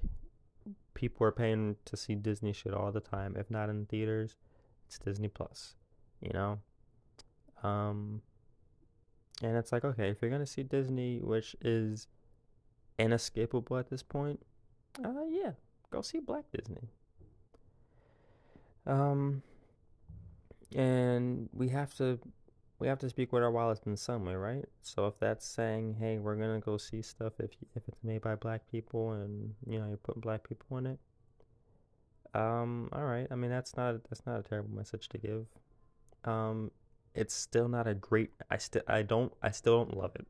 people 0.93 1.25
are 1.27 1.31
paying 1.31 1.77
to 1.85 1.97
see 1.97 2.15
Disney 2.15 2.53
shit 2.53 2.73
all 2.73 2.91
the 2.91 3.01
time. 3.01 3.35
If 3.37 3.49
not 3.49 3.69
in 3.69 3.85
theaters, 3.85 4.35
it's 4.85 4.99
Disney 4.99 5.29
Plus. 5.29 5.75
You 6.21 6.31
know. 6.33 6.59
Um, 7.63 8.21
and 9.41 9.57
it's 9.57 9.71
like 9.71 9.83
okay, 9.83 10.09
if 10.09 10.21
you're 10.21 10.31
gonna 10.31 10.45
see 10.45 10.63
Disney, 10.63 11.19
which 11.19 11.55
is 11.61 12.07
inescapable 12.99 13.77
at 13.77 13.89
this 13.89 14.03
point, 14.03 14.39
uh, 15.03 15.25
yeah, 15.29 15.51
go 15.91 16.01
see 16.01 16.19
Black 16.19 16.45
Disney. 16.51 16.89
Um, 18.85 19.41
and 20.75 21.49
we 21.53 21.69
have 21.69 21.93
to 21.95 22.19
we 22.79 22.87
have 22.87 22.99
to 22.99 23.09
speak 23.09 23.31
with 23.31 23.43
our 23.43 23.51
wallets 23.51 23.81
in 23.85 23.95
some 23.95 24.25
way, 24.25 24.35
right? 24.35 24.65
So 24.81 25.07
if 25.07 25.17
that's 25.19 25.47
saying, 25.47 25.95
hey, 25.99 26.19
we're 26.19 26.35
gonna 26.35 26.59
go 26.59 26.77
see 26.77 27.01
stuff 27.01 27.33
if 27.39 27.51
if 27.75 27.83
it's 27.87 28.03
made 28.03 28.21
by 28.21 28.35
black 28.35 28.69
people 28.71 29.13
and 29.13 29.53
you 29.65 29.79
know 29.79 29.87
you're 29.87 29.97
putting 29.97 30.21
black 30.21 30.47
people 30.47 30.77
in 30.77 30.87
it, 30.87 30.99
um, 32.33 32.89
all 32.91 33.05
right. 33.05 33.27
I 33.31 33.35
mean 33.35 33.51
that's 33.51 33.77
not 33.77 34.03
that's 34.09 34.25
not 34.25 34.39
a 34.39 34.43
terrible 34.43 34.75
message 34.75 35.09
to 35.09 35.17
give. 35.17 35.45
Um, 36.25 36.71
it's 37.15 37.33
still 37.33 37.67
not 37.67 37.87
a 37.87 37.93
great. 37.93 38.31
I 38.49 38.57
still 38.57 38.81
I 38.87 39.03
don't 39.03 39.33
I 39.41 39.51
still 39.51 39.83
don't 39.83 39.97
love 39.97 40.11
it. 40.15 40.25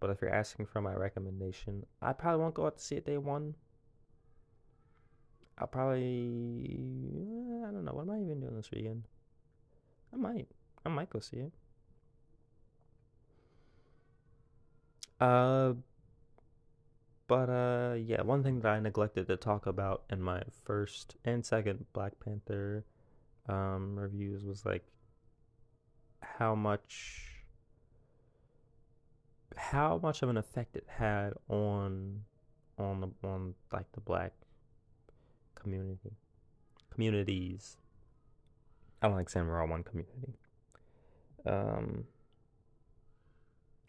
But 0.00 0.10
if 0.10 0.20
you're 0.20 0.34
asking 0.34 0.66
for 0.66 0.80
my 0.80 0.94
recommendation, 0.94 1.86
I 2.02 2.12
probably 2.12 2.40
won't 2.42 2.54
go 2.54 2.66
out 2.66 2.76
to 2.76 2.84
see 2.84 2.96
it 2.96 3.06
day 3.06 3.18
one. 3.18 3.54
I'll 5.58 5.66
probably 5.66 6.78
I 7.66 7.70
don't 7.72 7.84
know 7.84 7.92
what 7.92 8.02
am 8.02 8.10
I 8.10 8.20
even 8.20 8.40
doing 8.40 8.56
this 8.56 8.70
weekend. 8.70 9.04
I 10.12 10.16
might 10.16 10.48
I 10.84 10.88
might 10.90 11.10
go 11.10 11.20
see 11.20 11.38
it. 11.38 11.52
Uh, 15.18 15.72
but 17.26 17.48
uh, 17.48 17.94
yeah, 17.94 18.20
one 18.20 18.42
thing 18.42 18.60
that 18.60 18.68
I 18.68 18.80
neglected 18.80 19.28
to 19.28 19.36
talk 19.36 19.66
about 19.66 20.02
in 20.10 20.20
my 20.20 20.42
first 20.64 21.16
and 21.24 21.44
second 21.44 21.86
Black 21.92 22.12
Panther 22.22 22.84
um 23.48 23.96
reviews 23.96 24.44
was 24.44 24.66
like 24.66 24.84
how 26.38 26.54
much 26.54 27.22
how 29.56 29.98
much 30.02 30.22
of 30.22 30.28
an 30.28 30.36
effect 30.36 30.76
it 30.76 30.86
had 30.86 31.32
on 31.48 32.22
on 32.78 33.00
the 33.00 33.26
on 33.26 33.54
like 33.72 33.90
the 33.92 34.00
black 34.00 34.32
community 35.54 36.12
communities. 36.92 37.76
I 39.00 39.08
don't 39.08 39.16
like 39.16 39.28
saying 39.28 39.46
we're 39.46 39.60
all 39.60 39.68
one 39.68 39.82
community. 39.82 40.34
Um, 41.44 42.04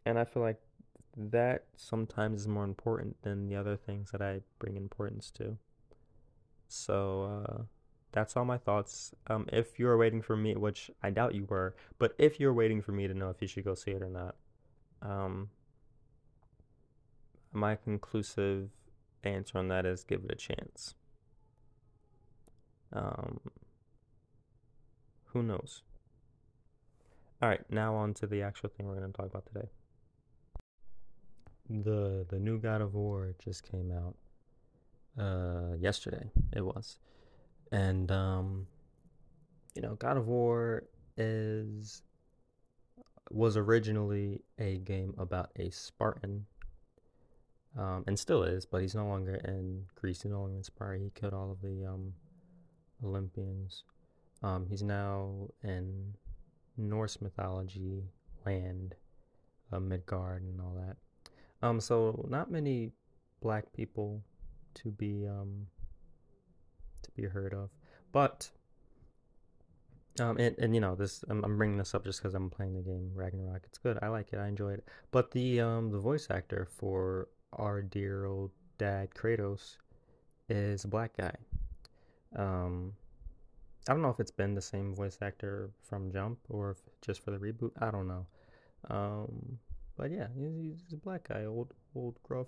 and 0.06 0.20
I 0.20 0.25
feel 0.25 0.44
like 0.44 0.60
that 1.16 1.66
sometimes 1.75 2.42
is 2.42 2.48
more 2.48 2.66
important 2.66 3.22
than 3.24 3.48
the 3.48 3.56
other 3.56 3.75
things 3.75 4.12
that 4.12 4.22
I 4.22 4.42
bring 4.60 4.75
importance 4.75 5.32
to. 5.32 5.58
So 6.68 7.46
uh, 7.48 7.63
that's 8.17 8.36
all 8.36 8.45
my 8.45 8.57
thoughts. 8.57 9.13
Um, 9.27 9.47
if 9.53 9.77
you're 9.77 9.95
waiting 9.95 10.24
for 10.24 10.36
me, 10.36 10.55
which 10.55 10.89
I 11.03 11.12
doubt 11.12 11.36
you 11.36 11.45
were, 11.45 11.75
but 12.00 12.15
if 12.17 12.39
you're 12.39 12.53
waiting 12.53 12.81
for 12.81 12.91
me 12.91 13.07
to 13.07 13.13
know 13.13 13.29
if 13.29 13.39
you 13.43 13.47
should 13.47 13.63
go 13.63 13.75
see 13.75 13.91
it 13.91 14.01
or 14.01 14.09
not, 14.09 14.36
um, 15.03 15.50
my 17.53 17.75
conclusive 17.75 18.69
answer 19.24 19.59
on 19.59 19.67
that 19.67 19.86
is 19.86 20.03
give 20.03 20.24
it 20.24 20.31
a 20.31 20.36
chance. 20.36 20.95
Um, 22.91 23.39
who 25.25 25.43
knows? 25.43 25.83
All 27.39 27.50
right, 27.50 27.62
now 27.69 27.93
on 27.93 28.15
to 28.15 28.25
the 28.25 28.41
actual 28.41 28.69
thing 28.69 28.88
we're 28.88 28.95
going 28.95 29.12
to 29.12 29.15
talk 29.15 29.27
about 29.27 29.45
today. 29.45 29.67
The 31.69 32.25
the 32.27 32.39
new 32.39 32.57
God 32.57 32.81
of 32.81 32.95
War 32.95 33.36
just 33.38 33.69
came 33.69 33.91
out 33.91 34.15
uh 35.21 35.75
yesterday. 35.75 36.31
It 36.53 36.62
was. 36.62 36.97
And 37.71 38.12
um 38.12 38.67
you 39.75 39.81
know, 39.81 39.95
God 39.95 40.17
of 40.17 40.27
War 40.27 40.83
is 41.17 42.01
was 43.29 43.57
originally 43.57 44.41
a 44.57 44.77
game 44.79 45.13
about 45.17 45.51
a 45.57 45.69
Spartan 45.69 46.45
um, 47.77 48.03
and 48.07 48.17
still 48.17 48.43
is, 48.43 48.65
but 48.65 48.81
he's 48.81 48.95
no 48.95 49.05
longer 49.05 49.36
in 49.36 49.83
Greece. 49.95 50.24
He's 50.24 50.31
no 50.31 50.41
longer 50.41 50.57
in 50.57 50.63
Sparta. 50.63 51.00
He 51.00 51.12
killed 51.13 51.33
all 51.33 51.51
of 51.51 51.62
the 51.62 51.86
um, 51.86 52.13
Olympians. 53.03 53.83
Um, 54.41 54.65
he's 54.67 54.81
now 54.81 55.50
in 55.63 56.15
Norse 56.75 57.21
mythology 57.21 58.03
land, 58.45 58.95
uh, 59.71 59.79
Midgard, 59.79 60.41
and 60.41 60.59
all 60.59 60.75
that. 60.75 60.97
Um, 61.62 61.79
so 61.79 62.25
not 62.29 62.50
many 62.50 62.91
black 63.41 63.71
people 63.74 64.24
to 64.75 64.89
be 64.91 65.27
um 65.27 65.67
to 67.08 67.22
be 67.22 67.28
heard 67.28 67.54
of, 67.54 67.70
but 68.12 68.50
um, 70.20 70.38
and, 70.38 70.56
and 70.58 70.74
you 70.74 70.82
know 70.82 70.96
this 70.96 71.24
I'm, 71.30 71.44
I'm 71.44 71.58
bringing 71.58 71.78
this 71.78 71.94
up 71.94 72.04
just 72.04 72.20
because 72.20 72.34
I'm 72.34 72.50
playing 72.50 72.76
the 72.76 72.82
game 72.82 73.12
Ragnarok. 73.14 73.64
It's 73.66 73.78
good. 73.78 74.00
I 74.02 74.08
like 74.08 74.34
it. 74.34 74.40
I 74.40 74.48
enjoy 74.48 74.74
it. 74.74 74.88
But 75.12 75.32
the 75.32 75.62
um 75.62 75.92
the 75.92 76.00
voice 76.00 76.28
actor 76.30 76.68
for 76.70 77.28
our 77.54 77.82
dear 77.82 78.26
old 78.26 78.52
dad 78.78 79.10
Kratos 79.12 79.78
is 80.50 80.84
a 80.84 80.88
black 80.88 81.16
guy. 81.18 81.36
Um, 82.36 82.94
I 83.88 83.94
don't 83.94 84.02
know 84.02 84.10
if 84.10 84.20
it's 84.20 84.32
been 84.32 84.54
the 84.54 84.62
same 84.62 84.94
voice 84.96 85.18
actor 85.22 85.72
from 85.82 86.12
Jump 86.12 86.40
or 86.50 86.76
just 87.02 87.24
for 87.24 87.32
the 87.32 87.38
reboot. 87.38 87.72
I 87.80 87.92
don't 87.92 88.08
know. 88.08 88.26
Um, 88.90 89.60
but 89.98 90.12
yeah, 90.12 90.28
he's, 90.38 90.82
he's 90.84 90.94
a 90.94 90.98
black 90.98 91.28
guy, 91.28 91.46
old, 91.46 91.74
old, 91.96 92.18
gruff. 92.24 92.48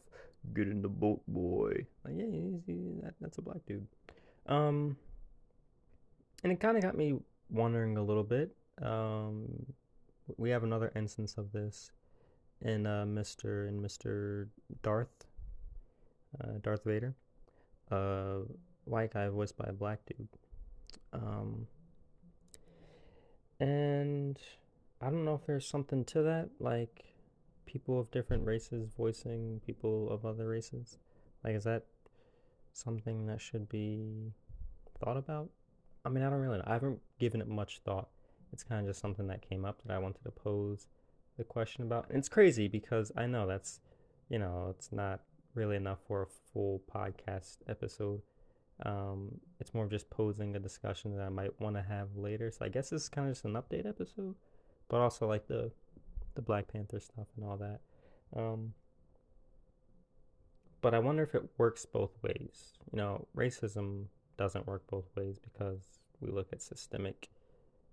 Get 0.53 0.67
in 0.67 0.81
the 0.81 0.89
boat, 0.89 1.21
boy. 1.27 1.85
Like, 2.05 2.15
yeah, 2.17 2.25
he's, 2.25 2.61
he's 2.65 3.01
that, 3.03 3.13
that's 3.19 3.37
a 3.37 3.41
black 3.41 3.65
dude. 3.65 3.87
Um, 4.49 4.97
and 6.43 6.51
it 6.51 6.59
kind 6.59 6.75
of 6.75 6.83
got 6.83 6.97
me 6.97 7.19
wondering 7.49 7.97
a 7.97 8.03
little 8.03 8.23
bit. 8.23 8.55
Um, 8.81 9.65
we 10.37 10.49
have 10.49 10.63
another 10.63 10.91
instance 10.95 11.35
of 11.37 11.51
this 11.51 11.91
in 12.61 12.85
uh, 12.85 13.05
Mr. 13.07 13.67
and 13.67 13.83
Mr. 13.83 14.47
Darth, 14.83 15.25
uh, 16.43 16.53
Darth 16.61 16.83
Vader. 16.83 17.15
Uh, 17.91 18.39
white 18.85 19.13
guy 19.13 19.29
voiced 19.29 19.55
by 19.55 19.65
a 19.67 19.73
black 19.73 19.99
dude. 20.05 20.27
Um, 21.13 21.67
and 23.59 24.37
I 25.01 25.05
don't 25.09 25.25
know 25.25 25.35
if 25.35 25.45
there's 25.45 25.67
something 25.67 26.05
to 26.05 26.23
that, 26.23 26.49
like 26.59 27.05
people 27.65 27.99
of 27.99 28.09
different 28.11 28.45
races 28.45 28.89
voicing 28.97 29.61
people 29.65 30.09
of 30.09 30.25
other 30.25 30.47
races. 30.47 30.97
Like, 31.43 31.55
is 31.55 31.63
that 31.65 31.85
something 32.73 33.27
that 33.27 33.41
should 33.41 33.69
be 33.69 34.33
thought 35.03 35.17
about? 35.17 35.49
I 36.05 36.09
mean, 36.09 36.23
I 36.23 36.29
don't 36.29 36.39
really 36.39 36.57
know. 36.57 36.63
I 36.67 36.73
haven't 36.73 36.99
given 37.19 37.41
it 37.41 37.47
much 37.47 37.79
thought. 37.85 38.09
It's 38.53 38.63
kind 38.63 38.81
of 38.81 38.87
just 38.87 38.99
something 38.99 39.27
that 39.27 39.47
came 39.47 39.65
up 39.65 39.81
that 39.85 39.93
I 39.93 39.99
wanted 39.99 40.23
to 40.23 40.31
pose 40.31 40.87
the 41.37 41.43
question 41.43 41.83
about. 41.83 42.07
And 42.09 42.17
it's 42.17 42.29
crazy 42.29 42.67
because 42.67 43.11
I 43.15 43.25
know 43.25 43.47
that's, 43.47 43.79
you 44.29 44.39
know, 44.39 44.67
it's 44.69 44.91
not 44.91 45.21
really 45.55 45.75
enough 45.75 45.99
for 46.07 46.23
a 46.23 46.27
full 46.53 46.81
podcast 46.93 47.57
episode. 47.67 48.21
Um, 48.85 49.39
it's 49.59 49.73
more 49.73 49.83
of 49.83 49.91
just 49.91 50.09
posing 50.09 50.55
a 50.55 50.59
discussion 50.59 51.15
that 51.17 51.23
I 51.23 51.29
might 51.29 51.59
want 51.59 51.75
to 51.75 51.81
have 51.81 52.15
later. 52.15 52.49
So 52.49 52.65
I 52.65 52.69
guess 52.69 52.89
this 52.89 53.03
is 53.03 53.09
kind 53.09 53.27
of 53.27 53.33
just 53.33 53.45
an 53.45 53.53
update 53.53 53.87
episode, 53.87 54.35
but 54.87 54.97
also 54.97 55.27
like 55.27 55.47
the 55.47 55.71
the 56.35 56.41
Black 56.41 56.71
Panther 56.71 56.99
stuff 56.99 57.27
and 57.35 57.45
all 57.45 57.57
that. 57.57 57.81
Um, 58.35 58.73
but 60.81 60.93
I 60.93 60.99
wonder 60.99 61.23
if 61.23 61.35
it 61.35 61.43
works 61.57 61.85
both 61.85 62.11
ways. 62.21 62.73
You 62.91 62.97
know, 62.97 63.27
racism 63.35 64.05
doesn't 64.37 64.67
work 64.67 64.83
both 64.87 65.05
ways 65.15 65.37
because 65.39 65.99
we 66.21 66.31
look 66.31 66.47
at 66.53 66.61
systemic 66.61 67.29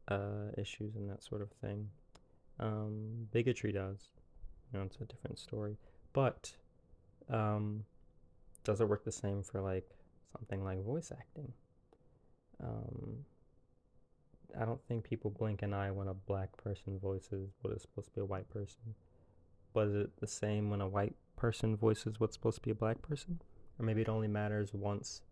uh, 0.09 0.51
issues 0.57 0.97
and 0.97 1.11
that 1.11 1.23
sort 1.23 1.43
of 1.43 1.51
thing. 1.61 1.89
Um, 2.59 3.29
bigotry 3.33 3.73
does. 3.73 4.09
You 4.73 4.79
know, 4.79 4.85
it's 4.85 4.97
a 5.01 5.05
different 5.05 5.39
story. 5.39 5.77
But 6.13 6.53
um, 7.29 7.85
does 8.65 8.81
it 8.81 8.89
work 8.89 9.05
the 9.05 9.13
same 9.13 9.43
for 9.43 9.61
like 9.61 9.89
something 10.33 10.65
like 10.65 10.83
voice 10.85 11.13
acting? 11.13 11.53
Um, 12.63 13.25
I 14.59 14.65
don't 14.65 14.83
think 14.89 15.05
people 15.05 15.31
blink 15.31 15.63
an 15.63 15.75
eye 15.75 15.91
when 15.91 16.09
a 16.09 16.15
black 16.15 16.57
person 16.57 16.99
voices 16.99 17.51
what 17.61 17.75
is 17.75 17.83
supposed 17.83 18.09
to 18.09 18.15
be 18.15 18.21
a 18.21 18.25
white 18.25 18.49
person. 18.51 18.95
But 19.75 19.89
is 19.89 19.95
it 19.95 20.11
the 20.21 20.27
same 20.27 20.71
when 20.71 20.81
a 20.81 20.89
white 20.89 21.15
person 21.37 21.77
voices 21.77 22.19
what's 22.19 22.35
supposed 22.35 22.57
to 22.57 22.63
be 22.63 22.71
a 22.71 22.75
black 22.75 23.03
person? 23.03 23.41
Or 23.79 23.85
maybe 23.85 24.03
it 24.03 24.09
only 24.09 24.29
matters 24.29 24.73
once 24.73 25.23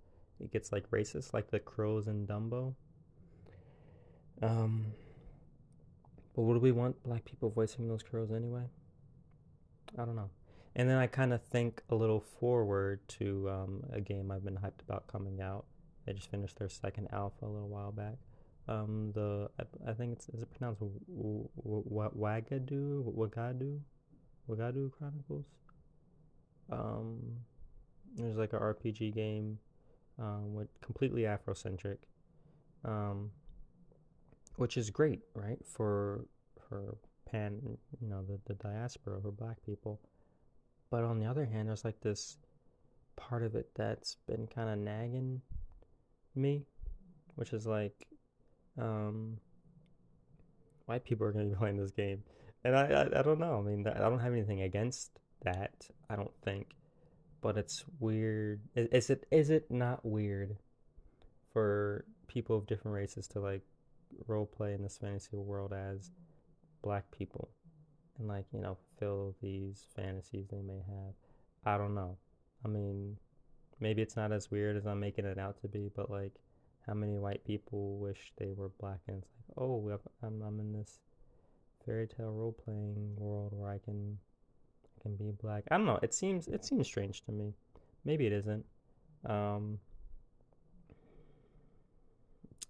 it 0.40 0.52
gets 0.52 0.72
like 0.72 0.90
racist, 0.90 1.32
like 1.32 1.50
the 1.50 1.58
crows 1.58 2.06
in 2.06 2.26
Dumbo. 2.26 2.74
Um, 4.42 4.86
but 6.34 6.42
would 6.42 6.60
we 6.60 6.72
want 6.72 7.02
black 7.04 7.24
people 7.24 7.50
voicing 7.50 7.88
those 7.88 8.02
crows 8.02 8.30
anyway? 8.30 8.64
I 9.98 10.04
don't 10.04 10.16
know. 10.16 10.30
And 10.76 10.88
then 10.90 10.98
I 10.98 11.06
kind 11.06 11.32
of 11.32 11.42
think 11.42 11.82
a 11.88 11.94
little 11.94 12.20
forward 12.20 13.00
to 13.20 13.48
um, 13.48 13.84
a 13.92 14.00
game 14.00 14.32
I've 14.32 14.44
been 14.44 14.56
hyped 14.56 14.82
about 14.82 15.06
coming 15.06 15.40
out. 15.40 15.66
They 16.04 16.12
just 16.12 16.30
finished 16.30 16.58
their 16.58 16.68
second 16.68 17.08
alpha 17.12 17.46
a 17.46 17.48
little 17.48 17.68
while 17.68 17.92
back. 17.92 18.16
Um, 18.66 19.12
the 19.14 19.50
I, 19.60 19.90
I 19.90 19.94
think 19.94 20.12
it's 20.14 20.28
is 20.30 20.42
it 20.42 20.50
pronounced 20.50 20.80
Wagadu 21.12 23.04
Wagadu 23.14 23.80
Wagadu 24.48 24.90
Chronicles. 24.92 25.44
Um, 26.70 27.20
there's 28.16 28.36
like 28.36 28.52
a 28.52 28.58
RPG 28.58 29.14
game, 29.14 29.58
um, 30.18 30.54
with 30.54 30.68
completely 30.80 31.22
Afrocentric, 31.22 31.98
um, 32.84 33.30
which 34.56 34.76
is 34.76 34.90
great, 34.90 35.20
right? 35.34 35.58
For 35.64 36.24
for 36.68 36.96
pan, 37.30 37.60
you 38.00 38.08
know, 38.08 38.22
the 38.22 38.38
the 38.46 38.54
diaspora 38.54 39.20
for 39.20 39.30
Black 39.30 39.56
people. 39.64 40.00
But 40.90 41.04
on 41.04 41.18
the 41.18 41.26
other 41.26 41.44
hand, 41.44 41.68
there's 41.68 41.84
like 41.84 42.00
this 42.00 42.36
part 43.16 43.42
of 43.42 43.54
it 43.54 43.68
that's 43.74 44.16
been 44.26 44.46
kind 44.46 44.68
of 44.68 44.78
nagging 44.78 45.40
me, 46.34 46.66
which 47.34 47.52
is 47.52 47.66
like, 47.66 48.06
um, 48.78 49.38
white 50.86 51.04
people 51.04 51.26
are 51.26 51.32
going 51.32 51.44
to 51.50 51.54
be 51.54 51.58
playing 51.58 51.76
this 51.76 51.90
game, 51.90 52.22
and 52.62 52.76
I, 52.76 52.84
I 52.86 53.18
I 53.18 53.22
don't 53.22 53.40
know. 53.40 53.58
I 53.58 53.62
mean, 53.62 53.86
I 53.88 53.98
don't 53.98 54.20
have 54.20 54.32
anything 54.32 54.62
against 54.62 55.18
that. 55.42 55.88
I 56.08 56.16
don't 56.16 56.34
think, 56.42 56.74
but 57.40 57.56
it's 57.56 57.84
weird. 58.00 58.60
Is 58.74 59.10
it 59.10 59.26
is 59.30 59.50
it 59.50 59.70
not 59.70 60.04
weird 60.04 60.56
for 61.52 62.04
people 62.26 62.56
of 62.56 62.66
different 62.66 62.94
races 62.94 63.26
to 63.28 63.40
like 63.40 63.62
role 64.26 64.46
play 64.46 64.74
in 64.74 64.82
this 64.82 64.98
fantasy 64.98 65.36
world 65.36 65.72
as 65.72 66.10
black 66.82 67.10
people 67.10 67.48
and 68.18 68.28
like 68.28 68.44
you 68.52 68.60
know 68.60 68.76
fill 68.98 69.34
these 69.40 69.86
fantasies 69.94 70.46
they 70.50 70.62
may 70.62 70.82
have? 70.86 71.14
I 71.64 71.78
don't 71.78 71.94
know. 71.94 72.16
I 72.64 72.68
mean, 72.68 73.16
maybe 73.80 74.02
it's 74.02 74.16
not 74.16 74.32
as 74.32 74.50
weird 74.50 74.76
as 74.76 74.86
I'm 74.86 75.00
making 75.00 75.24
it 75.24 75.38
out 75.38 75.60
to 75.62 75.68
be, 75.68 75.90
but 75.94 76.10
like, 76.10 76.32
how 76.86 76.94
many 76.94 77.18
white 77.18 77.44
people 77.44 77.98
wish 77.98 78.32
they 78.36 78.52
were 78.52 78.70
black? 78.80 79.00
And 79.08 79.18
it's 79.18 79.32
like, 79.36 79.58
oh, 79.58 79.98
I'm 80.22 80.42
I'm 80.42 80.60
in 80.60 80.72
this 80.72 80.98
fairy 81.84 82.06
tale 82.06 82.32
role 82.32 82.52
playing 82.52 83.16
world 83.16 83.52
where 83.52 83.70
I 83.70 83.78
can 83.78 84.18
can 85.04 85.16
be 85.16 85.32
black. 85.40 85.64
I 85.70 85.76
don't 85.76 85.86
know. 85.86 85.98
It 86.02 86.14
seems 86.14 86.48
it 86.48 86.64
seems 86.64 86.86
strange 86.86 87.22
to 87.26 87.32
me. 87.32 87.52
Maybe 88.04 88.26
it 88.26 88.32
isn't. 88.32 88.64
Um, 89.26 89.78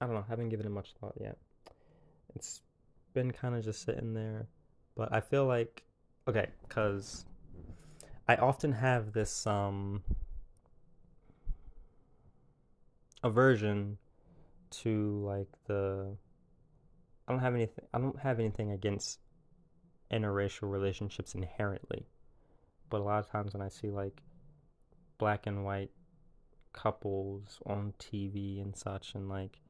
I 0.01 0.07
don't 0.07 0.15
know. 0.15 0.25
I 0.27 0.31
haven't 0.31 0.51
given 0.51 0.67
it 0.67 0.71
much 0.71 0.93
thought 1.01 1.15
yet. 1.21 1.39
It's 2.35 2.63
been 3.13 3.31
kind 3.31 3.55
of 3.55 3.65
just 3.65 3.85
sitting 3.85 4.15
there, 4.15 4.47
but 4.97 5.13
I 5.13 5.21
feel 5.21 5.47
like 5.47 5.85
okay, 6.29 6.49
because 6.67 7.25
I 8.29 8.37
often 8.37 8.73
have 8.73 9.13
this 9.13 9.47
um 9.47 10.03
aversion 13.23 13.99
to 14.71 15.23
like 15.25 15.49
the 15.67 16.17
I 17.27 17.33
don't 17.33 17.41
have 17.41 17.55
anything 17.55 17.85
I 17.95 17.99
don't 17.99 18.19
have 18.19 18.41
anything 18.41 18.73
against 18.73 19.21
interracial 20.13 20.71
relationships 20.71 21.35
inherently. 21.35 22.07
But 22.91 23.01
a 23.01 23.05
lot 23.05 23.19
of 23.19 23.31
times 23.31 23.55
when 23.55 23.63
I 23.63 23.69
see 23.69 23.91
like 23.91 24.23
black 25.19 25.47
and 25.47 25.65
white 25.65 25.91
couples 26.73 27.61
on 27.67 27.95
TV 27.99 28.61
and 28.61 28.77
such 28.77 29.15
and 29.15 29.29
like 29.29 29.61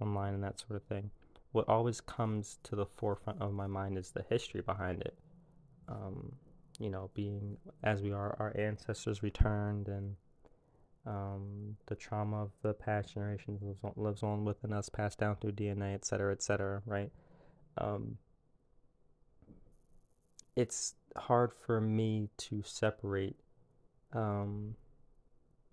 online 0.00 0.34
and 0.34 0.44
that 0.44 0.60
sort 0.60 0.76
of 0.76 0.82
thing, 0.84 1.10
what 1.52 1.68
always 1.68 2.00
comes 2.00 2.58
to 2.64 2.76
the 2.76 2.86
forefront 2.86 3.40
of 3.40 3.52
my 3.52 3.66
mind 3.66 3.98
is 3.98 4.10
the 4.10 4.24
history 4.28 4.62
behind 4.62 5.02
it. 5.02 5.18
Um, 5.88 6.32
you 6.78 6.90
know, 6.90 7.10
being 7.14 7.58
as 7.82 8.00
we 8.00 8.12
are, 8.12 8.34
our 8.38 8.52
ancestors 8.58 9.22
returned 9.22 9.88
and 9.88 10.16
um, 11.06 11.76
the 11.86 11.94
trauma 11.94 12.42
of 12.42 12.52
the 12.62 12.74
past 12.74 13.14
generations 13.14 13.62
lives 13.62 13.80
on, 13.82 13.92
lives 13.96 14.22
on 14.22 14.44
within 14.44 14.72
us, 14.72 14.88
passed 14.88 15.18
down 15.18 15.36
through 15.36 15.52
DNA, 15.52 15.94
et 15.94 16.04
cetera, 16.04 16.32
et 16.32 16.42
cetera, 16.42 16.82
right? 16.86 17.10
Um, 17.78 18.18
it's 20.56 20.94
hard 21.16 21.52
for 21.52 21.80
me 21.80 22.28
to 22.36 22.62
separate 22.64 23.36
um, 24.12 24.74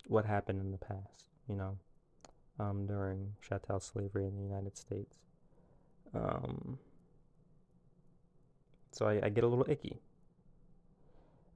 what 0.06 0.24
happened 0.24 0.60
in 0.60 0.70
the 0.70 0.78
past, 0.78 1.26
you 1.48 1.56
know, 1.56 1.76
um, 2.58 2.86
during 2.86 3.32
chattel 3.46 3.80
slavery 3.80 4.26
in 4.26 4.36
the 4.36 4.42
United 4.42 4.76
States. 4.76 5.18
Um, 6.14 6.78
so 8.92 9.06
I, 9.06 9.20
I, 9.26 9.28
get 9.28 9.44
a 9.44 9.46
little 9.46 9.66
icky. 9.68 10.00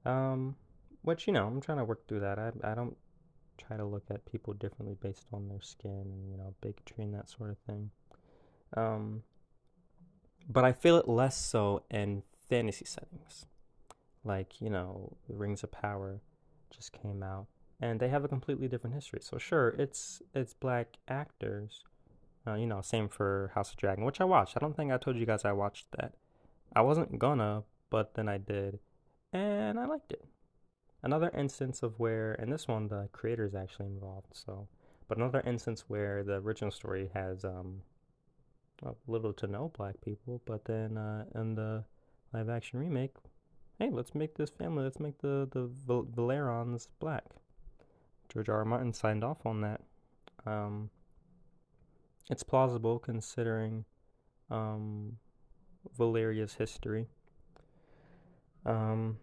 Um, 0.05 0.55
which 1.01 1.27
you 1.27 1.33
know, 1.33 1.45
I'm 1.45 1.59
trying 1.59 1.79
to 1.79 1.83
work 1.83 2.07
through 2.07 2.21
that. 2.21 2.39
I 2.39 2.51
I 2.63 2.73
don't 2.73 2.95
try 3.57 3.77
to 3.77 3.85
look 3.85 4.03
at 4.09 4.25
people 4.31 4.53
differently 4.53 4.95
based 5.01 5.25
on 5.33 5.47
their 5.47 5.61
skin 5.61 5.91
and 5.91 6.29
you 6.29 6.37
know 6.37 6.53
bigotry 6.61 7.03
and 7.03 7.13
that 7.13 7.29
sort 7.29 7.49
of 7.49 7.57
thing. 7.67 7.91
Um, 8.77 9.23
but 10.47 10.63
I 10.63 10.71
feel 10.71 10.97
it 10.97 11.07
less 11.07 11.37
so 11.37 11.83
in 11.89 12.23
fantasy 12.49 12.85
settings, 12.85 13.45
like 14.23 14.61
you 14.61 14.69
know, 14.69 15.17
the 15.27 15.35
Rings 15.35 15.63
of 15.63 15.71
Power 15.71 16.21
just 16.69 16.91
came 16.91 17.23
out, 17.23 17.47
and 17.79 17.99
they 17.99 18.09
have 18.09 18.23
a 18.23 18.27
completely 18.27 18.67
different 18.67 18.95
history. 18.95 19.19
So 19.21 19.37
sure, 19.37 19.69
it's 19.77 20.21
it's 20.33 20.53
black 20.53 20.97
actors. 21.07 21.83
Uh, 22.47 22.53
you 22.53 22.67
know, 22.67 22.81
same 22.81 23.09
for 23.09 23.51
House 23.55 23.71
of 23.71 23.77
Dragon, 23.77 24.05
which 24.05 24.21
I 24.21 24.23
watched. 24.23 24.55
I 24.55 24.59
don't 24.59 24.75
think 24.75 24.91
I 24.91 24.97
told 24.97 25.17
you 25.17 25.25
guys 25.25 25.45
I 25.45 25.51
watched 25.51 25.87
that. 25.97 26.13
I 26.75 26.81
wasn't 26.81 27.17
gonna, 27.17 27.63
but 27.89 28.13
then 28.13 28.29
I 28.29 28.37
did, 28.37 28.79
and 29.33 29.79
I 29.79 29.85
liked 29.85 30.11
it 30.11 30.23
another 31.05 31.29
instance 31.37 31.83
of 31.83 31.93
where, 31.99 32.33
and 32.33 32.51
this 32.51 32.67
one 32.67 32.87
the 32.87 33.07
creator 33.13 33.45
is 33.45 33.55
actually 33.55 33.85
involved. 33.85 34.33
So, 34.33 34.67
but 35.07 35.17
another 35.17 35.41
instance 35.45 35.85
where 35.87 36.23
the 36.23 36.33
original 36.33 36.71
story 36.71 37.11
has 37.13 37.45
um, 37.45 37.83
little 39.07 39.31
to 39.33 39.47
no 39.47 39.71
black 39.77 40.01
people, 40.01 40.41
but 40.45 40.65
then 40.65 40.97
uh, 40.97 41.25
in 41.35 41.55
the 41.55 41.83
live 42.35 42.49
action 42.49 42.79
remake, 42.79 43.13
hey, 43.79 43.89
let's 43.91 44.13
make 44.13 44.35
this 44.35 44.49
family, 44.49 44.83
let's 44.83 44.99
make 44.99 45.19
the 45.19 45.47
the 45.51 45.69
Val- 45.87 46.03
Velaryons 46.03 46.87
black. 46.99 47.23
George 48.29 48.49
R. 48.49 48.57
R. 48.57 48.65
Martin 48.65 48.93
signed 48.93 49.23
off 49.23 49.45
on 49.45 49.61
that. 49.61 49.81
Um, 50.45 50.89
it's 52.29 52.43
plausible 52.43 52.99
considering 52.99 53.85
um, 54.49 55.17
Valyria's 55.97 56.55
history. 56.55 57.07
Um, 58.65 59.17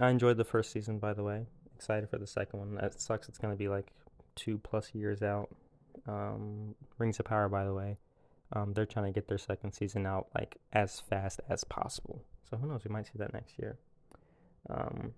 I 0.00 0.10
enjoyed 0.10 0.36
the 0.36 0.44
first 0.44 0.72
season, 0.72 0.98
by 0.98 1.12
the 1.12 1.22
way. 1.22 1.46
Excited 1.74 2.10
for 2.10 2.18
the 2.18 2.26
second 2.26 2.58
one. 2.58 2.84
It 2.84 3.00
sucks. 3.00 3.28
It's 3.28 3.38
gonna 3.38 3.56
be 3.56 3.68
like 3.68 3.92
two 4.34 4.58
plus 4.58 4.94
years 4.94 5.22
out. 5.22 5.48
Um, 6.06 6.74
Rings 6.98 7.18
of 7.20 7.26
Power, 7.26 7.48
by 7.48 7.64
the 7.64 7.74
way. 7.74 7.98
Um, 8.54 8.74
they're 8.74 8.86
trying 8.86 9.06
to 9.06 9.12
get 9.12 9.28
their 9.28 9.38
second 9.38 9.72
season 9.72 10.06
out 10.06 10.26
like 10.34 10.58
as 10.72 11.00
fast 11.00 11.40
as 11.48 11.64
possible. 11.64 12.22
So 12.52 12.58
who 12.58 12.68
knows? 12.68 12.82
We 12.84 12.92
might 12.92 13.06
see 13.06 13.16
that 13.16 13.32
next 13.32 13.58
year. 13.58 13.78
Um, 14.68 15.14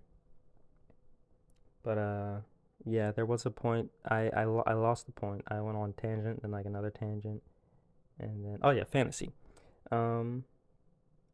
but 1.83 1.97
uh, 1.97 2.37
yeah, 2.85 3.11
there 3.11 3.25
was 3.25 3.45
a 3.45 3.51
point. 3.51 3.91
I 4.09 4.29
I, 4.29 4.43
I 4.43 4.73
lost 4.73 5.05
the 5.05 5.11
point. 5.11 5.43
I 5.49 5.59
went 5.59 5.77
on 5.77 5.93
tangent, 5.93 6.41
then 6.41 6.51
like 6.51 6.65
another 6.65 6.89
tangent, 6.89 7.43
and 8.17 8.45
then 8.45 8.59
oh 8.63 8.71
yeah, 8.71 8.85
fantasy. 8.85 9.33
Um, 9.91 10.45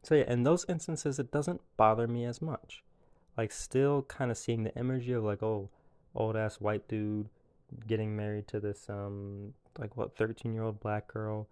so 0.02 0.16
yeah, 0.16 0.26
in 0.28 0.42
those 0.44 0.66
instances, 0.68 1.20
it 1.20 1.32
doesn't 1.32 1.62
bother 1.78 2.08
me 2.08 2.26
as 2.26 2.42
much 2.42 2.84
like 3.38 3.52
still 3.52 4.04
kind 4.04 4.32
of 4.32 4.38
seeing 4.38 4.64
the 4.64 4.76
imagery 4.76 5.14
of 5.14 5.24
like 5.24 5.42
oh 5.42 5.70
old 6.16 6.36
ass 6.36 6.60
white 6.60 6.88
dude 6.88 7.30
getting 7.88 8.16
married 8.16 8.48
to 8.48 8.60
this 8.60 8.88
um 8.90 9.54
like 9.80 9.96
what 9.96 10.16
13 10.18 10.54
year 10.54 10.64
old 10.64 10.80
black 10.80 11.08
girl 11.12 11.48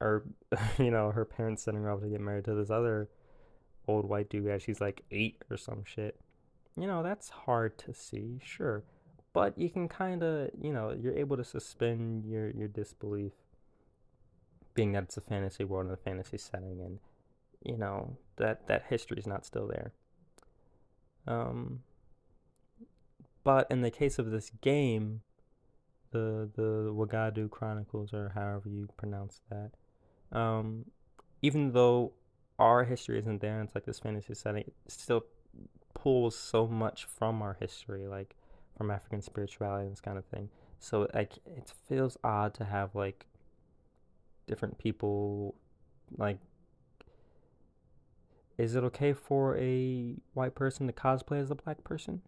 or 0.00 0.24
you 0.78 0.90
know 0.90 1.10
her 1.10 1.24
parents 1.24 1.62
sending 1.62 1.82
her 1.82 1.90
off 1.90 2.00
to 2.00 2.08
get 2.08 2.20
married 2.20 2.44
to 2.44 2.54
this 2.54 2.70
other 2.70 3.08
old 3.86 4.08
white 4.08 4.28
dude 4.28 4.48
as 4.48 4.62
she's 4.62 4.80
like 4.80 5.02
eight 5.10 5.42
or 5.50 5.56
some 5.56 5.82
shit. 5.84 6.18
You 6.76 6.86
know 6.86 7.02
that's 7.02 7.28
hard 7.30 7.78
to 7.78 7.94
see 7.94 8.40
sure. 8.42 8.84
But 9.32 9.58
you 9.58 9.70
can 9.70 9.88
kind 9.88 10.22
of 10.22 10.50
you 10.60 10.72
know 10.72 10.92
you're 10.98 11.16
able 11.16 11.36
to 11.36 11.44
suspend 11.44 12.24
your 12.24 12.50
your 12.50 12.68
disbelief 12.68 13.32
being 14.74 14.92
that 14.92 15.04
it's 15.04 15.16
a 15.16 15.20
fantasy 15.20 15.64
world 15.64 15.86
in 15.86 15.92
a 15.92 15.96
fantasy 15.96 16.38
setting 16.38 16.80
and 16.80 16.98
you 17.64 17.76
know 17.76 18.16
that 18.36 18.68
that 18.68 18.84
history 18.88 19.18
is 19.18 19.26
not 19.26 19.44
still 19.44 19.66
there. 19.66 19.92
Um, 21.26 21.80
but 23.44 23.66
in 23.70 23.82
the 23.82 23.90
case 23.90 24.18
of 24.18 24.30
this 24.30 24.50
game, 24.60 25.22
the 26.10 26.48
the 26.54 26.92
Wagadu 26.92 27.50
Chronicles, 27.50 28.12
or 28.12 28.32
however 28.34 28.68
you 28.68 28.88
pronounce 28.96 29.40
that, 29.50 29.72
um, 30.32 30.86
even 31.42 31.72
though 31.72 32.12
our 32.58 32.84
history 32.84 33.18
isn't 33.18 33.40
there, 33.40 33.62
it's 33.62 33.74
like 33.74 33.84
this 33.84 33.98
fantasy 33.98 34.34
setting, 34.34 34.62
it 34.62 34.74
still 34.88 35.24
pulls 35.94 36.36
so 36.36 36.66
much 36.66 37.04
from 37.04 37.42
our 37.42 37.56
history, 37.60 38.06
like 38.06 38.36
from 38.76 38.90
African 38.90 39.22
spirituality 39.22 39.84
and 39.84 39.92
this 39.92 40.00
kind 40.00 40.18
of 40.18 40.24
thing. 40.26 40.48
So 40.78 41.08
like 41.14 41.34
it 41.46 41.72
feels 41.88 42.16
odd 42.22 42.54
to 42.54 42.64
have 42.64 42.94
like 42.94 43.26
different 44.46 44.78
people 44.78 45.54
like 46.16 46.38
Is 48.58 48.74
it 48.74 48.82
okay 48.82 49.12
for 49.12 49.56
a 49.56 50.16
white 50.34 50.56
person 50.56 50.88
to 50.88 50.92
cosplay 50.92 51.40
as 51.40 51.50
a 51.50 51.54
black 51.54 51.84
person? 51.84 52.22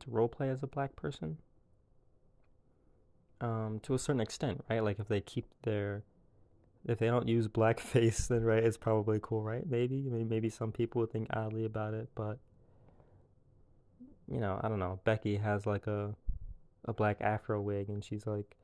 To 0.00 0.10
roleplay 0.10 0.50
as 0.50 0.62
a 0.62 0.66
black 0.66 0.96
person? 0.96 1.36
Um, 3.40 3.80
to 3.84 3.94
a 3.94 3.98
certain 3.98 4.20
extent, 4.20 4.64
right? 4.68 4.82
Like 4.82 4.98
if 4.98 5.08
they 5.08 5.20
keep 5.20 5.46
their 5.62 6.02
if 6.86 6.98
they 6.98 7.06
don't 7.06 7.28
use 7.28 7.48
blackface, 7.48 8.26
then 8.28 8.42
right, 8.42 8.64
it's 8.64 8.76
probably 8.76 9.18
cool, 9.22 9.42
right? 9.42 9.68
Maybe, 9.68 10.02
maybe 10.02 10.48
some 10.48 10.72
people 10.72 11.00
would 11.00 11.12
think 11.12 11.28
oddly 11.32 11.64
about 11.64 11.94
it, 11.94 12.08
but 12.14 12.38
you 14.30 14.40
know, 14.40 14.60
I 14.62 14.68
don't 14.68 14.78
know. 14.78 15.00
Becky 15.04 15.36
has 15.36 15.66
like 15.66 15.86
a 15.86 16.14
a 16.84 16.92
black 16.92 17.18
afro 17.20 17.60
wig, 17.60 17.88
and 17.88 18.04
she's 18.04 18.26
like 18.26 18.56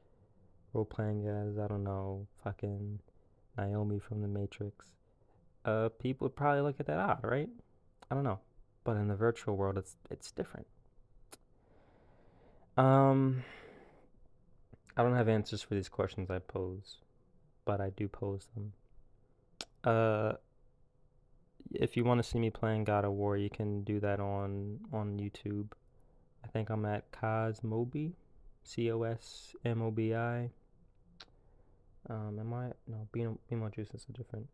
role 0.72 0.84
playing 0.84 1.26
as 1.26 1.58
I 1.58 1.66
don't 1.66 1.84
know, 1.84 2.26
fucking 2.42 3.00
Naomi 3.56 3.98
from 3.98 4.22
the 4.22 4.28
Matrix. 4.28 4.86
Uh, 5.64 5.88
people 5.88 6.26
would 6.26 6.36
probably 6.36 6.60
look 6.60 6.76
at 6.80 6.86
that 6.86 6.98
odd, 6.98 7.20
right? 7.22 7.48
I 8.10 8.14
don't 8.14 8.24
know, 8.24 8.40
but 8.84 8.96
in 8.96 9.08
the 9.08 9.14
virtual 9.14 9.56
world, 9.56 9.78
it's 9.78 9.96
it's 10.10 10.30
different. 10.30 10.66
Um, 12.76 13.44
I 14.96 15.02
don't 15.02 15.16
have 15.16 15.28
answers 15.28 15.62
for 15.62 15.74
these 15.74 15.88
questions 15.88 16.30
I 16.30 16.38
pose, 16.38 16.98
but 17.64 17.80
I 17.80 17.90
do 17.90 18.08
pose 18.08 18.48
them. 18.54 18.72
Uh, 19.82 20.34
if 21.72 21.96
you 21.96 22.04
want 22.04 22.22
to 22.22 22.28
see 22.28 22.38
me 22.38 22.50
playing 22.50 22.84
God 22.84 23.04
of 23.04 23.12
War, 23.12 23.36
you 23.36 23.50
can 23.50 23.82
do 23.82 24.00
that 24.00 24.20
on 24.20 24.80
on 24.92 25.18
YouTube. 25.18 25.72
I 26.44 26.48
think 26.48 26.70
I'm 26.70 26.84
at 26.84 27.10
Cosmobi, 27.10 28.12
C 28.62 28.90
O 28.92 29.02
S 29.02 29.54
M 29.64 29.82
O 29.82 29.90
B 29.90 30.14
I. 30.14 30.50
Um, 32.08 32.38
am 32.38 32.52
I? 32.52 32.72
No, 32.86 33.08
Beano 33.12 33.70
Juice 33.70 33.90
is 33.94 34.06
a 34.08 34.12
different. 34.12 34.46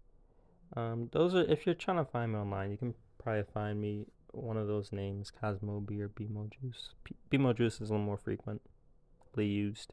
Um, 0.76 1.09
those 1.12 1.35
are 1.35 1.42
if 1.42 1.66
you're 1.66 1.74
trying 1.74 1.98
to 1.98 2.05
find 2.05 2.33
me 2.33 2.38
online, 2.38 2.70
you 2.70 2.76
can 2.76 2.94
probably 3.22 3.42
find 3.53 3.81
me 3.81 4.07
one 4.33 4.57
of 4.57 4.68
those 4.68 4.92
names, 4.92 5.33
Cosmobi 5.42 6.00
or 6.00 6.09
Bemo 6.09 6.48
Juice. 6.50 6.90
Bemo 7.31 7.55
Juice 7.55 7.81
is 7.81 7.90
a 7.90 7.92
little 7.92 8.07
more 8.07 8.16
frequently 8.16 9.46
used. 9.46 9.92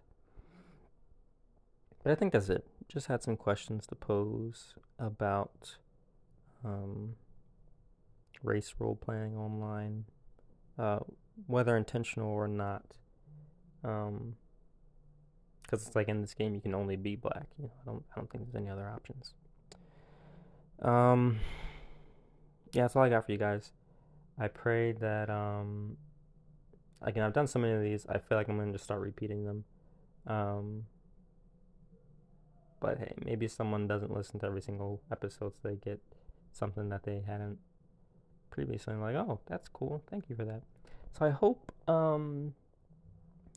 But 2.07 2.13
I 2.13 2.15
think 2.15 2.31
that's 2.31 2.47
it. 2.47 2.65
Just 2.87 3.07
had 3.07 3.21
some 3.21 3.35
questions 3.35 3.85
to 3.87 3.95
pose 3.95 4.75
about 4.97 5.75
um, 6.63 7.15
race 8.41 8.73
role 8.79 8.95
playing 8.95 9.35
online, 9.35 10.05
uh, 10.79 10.99
whether 11.47 11.75
intentional 11.75 12.29
or 12.29 12.47
not. 12.47 12.95
Um, 13.83 14.37
because 15.61 15.85
it's 15.85 15.97
like 15.97 16.07
in 16.07 16.21
this 16.21 16.33
game 16.33 16.55
you 16.55 16.61
can 16.61 16.73
only 16.73 16.95
be 16.95 17.17
black. 17.17 17.47
You 17.59 17.65
know, 17.65 17.71
I 17.81 17.85
don't 17.85 18.03
I 18.13 18.15
don't 18.15 18.31
think 18.31 18.45
there's 18.45 18.55
any 18.55 18.71
other 18.71 18.87
options. 18.87 19.33
Um, 20.81 21.41
yeah, 22.71 22.83
that's 22.83 22.95
all 22.95 23.03
I 23.03 23.09
got 23.09 23.25
for 23.25 23.33
you 23.33 23.37
guys. 23.37 23.73
I 24.39 24.47
pray 24.47 24.93
that 24.93 25.29
um, 25.29 25.97
again 27.01 27.25
I've 27.25 27.33
done 27.33 27.47
so 27.47 27.59
many 27.59 27.73
of 27.73 27.81
these. 27.81 28.05
I 28.07 28.19
feel 28.19 28.37
like 28.37 28.47
I'm 28.47 28.57
gonna 28.57 28.71
just 28.71 28.85
start 28.85 29.01
repeating 29.01 29.43
them. 29.43 29.65
Um, 30.25 30.85
but 32.79 32.97
hey, 32.99 33.13
maybe 33.23 33.47
someone 33.47 33.87
doesn't 33.87 34.13
listen 34.13 34.39
to 34.39 34.45
every 34.45 34.61
single 34.61 35.01
episode, 35.11 35.53
so 35.55 35.69
they 35.69 35.75
get 35.75 35.99
something 36.51 36.89
that 36.89 37.03
they 37.03 37.23
hadn't 37.25 37.57
previously. 38.49 38.93
I'm 38.93 39.01
like, 39.01 39.15
oh, 39.15 39.39
that's 39.47 39.67
cool. 39.69 40.03
Thank 40.09 40.29
you 40.29 40.35
for 40.35 40.45
that. 40.45 40.61
So 41.17 41.25
I 41.25 41.29
hope 41.29 41.71
um, 41.87 42.53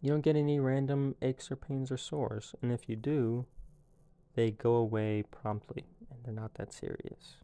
you 0.03 0.11
don't 0.11 0.23
get 0.23 0.37
any 0.37 0.61
random 0.61 1.15
aches 1.23 1.51
or 1.51 1.57
pains 1.57 1.91
or 1.91 1.97
sores, 1.97 2.55
and 2.63 2.73
if 2.73 2.89
you 2.89 2.97
do, 2.97 3.47
they 4.35 4.51
go 4.51 4.75
away 4.75 5.25
promptly 5.31 5.85
and 6.11 6.19
they're 6.25 6.33
not 6.33 6.55
that 6.55 6.73
serious. 6.73 7.37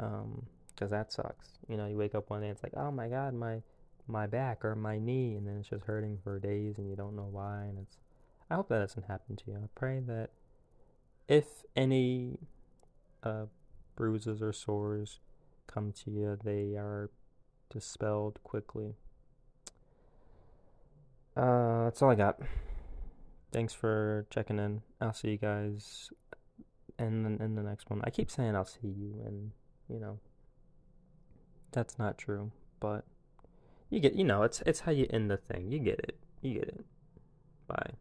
Um, 0.00 0.46
because 0.74 0.90
that 0.90 1.12
sucks. 1.12 1.50
You 1.68 1.76
know, 1.76 1.86
you 1.86 1.96
wake 1.96 2.14
up 2.14 2.30
one 2.30 2.40
day, 2.40 2.48
and 2.48 2.56
it's 2.56 2.62
like, 2.64 2.72
oh 2.76 2.90
my 2.90 3.08
god, 3.08 3.32
my 3.34 3.62
my 4.06 4.26
back 4.26 4.64
or 4.64 4.74
my 4.74 4.98
knee, 4.98 5.34
and 5.34 5.46
then 5.46 5.58
it's 5.58 5.68
just 5.68 5.84
hurting 5.84 6.18
for 6.22 6.38
days, 6.38 6.78
and 6.78 6.88
you 6.88 6.96
don't 6.96 7.16
know 7.16 7.28
why. 7.30 7.64
And 7.68 7.78
it's, 7.78 7.96
I 8.50 8.54
hope 8.54 8.68
that 8.68 8.80
doesn't 8.80 9.06
happen 9.06 9.36
to 9.36 9.44
you. 9.46 9.56
I 9.56 9.68
pray 9.74 10.00
that 10.00 10.30
if 11.28 11.64
any 11.74 12.38
uh, 13.22 13.46
bruises 13.96 14.42
or 14.42 14.52
sores 14.52 15.20
come 15.66 15.92
to 16.04 16.10
you, 16.10 16.38
they 16.42 16.76
are 16.76 17.10
dispelled 17.70 18.38
quickly. 18.44 18.94
Uh, 21.36 21.84
that's 21.84 22.00
all 22.02 22.10
I 22.10 22.14
got. 22.14 22.38
Thanks 23.52 23.72
for 23.72 24.26
checking 24.30 24.58
in. 24.58 24.82
I'll 25.00 25.12
see 25.12 25.30
you 25.30 25.38
guys 25.38 26.10
in 26.98 27.22
the, 27.22 27.44
in 27.44 27.54
the 27.54 27.62
next 27.62 27.90
one. 27.90 28.00
I 28.04 28.10
keep 28.10 28.30
saying 28.30 28.54
I'll 28.54 28.64
see 28.64 28.88
you, 28.88 29.22
and 29.24 29.50
you 29.88 29.98
know 29.98 30.18
that's 31.72 31.98
not 31.98 32.18
true. 32.18 32.52
But 32.80 33.04
you 33.90 34.00
get, 34.00 34.14
you 34.14 34.24
know, 34.24 34.42
it's 34.42 34.60
it's 34.66 34.80
how 34.80 34.92
you 34.92 35.06
end 35.10 35.30
the 35.30 35.36
thing. 35.36 35.70
You 35.70 35.78
get 35.78 36.00
it. 36.00 36.18
You 36.42 36.54
get 36.54 36.68
it. 36.68 36.84
Bye. 37.66 37.94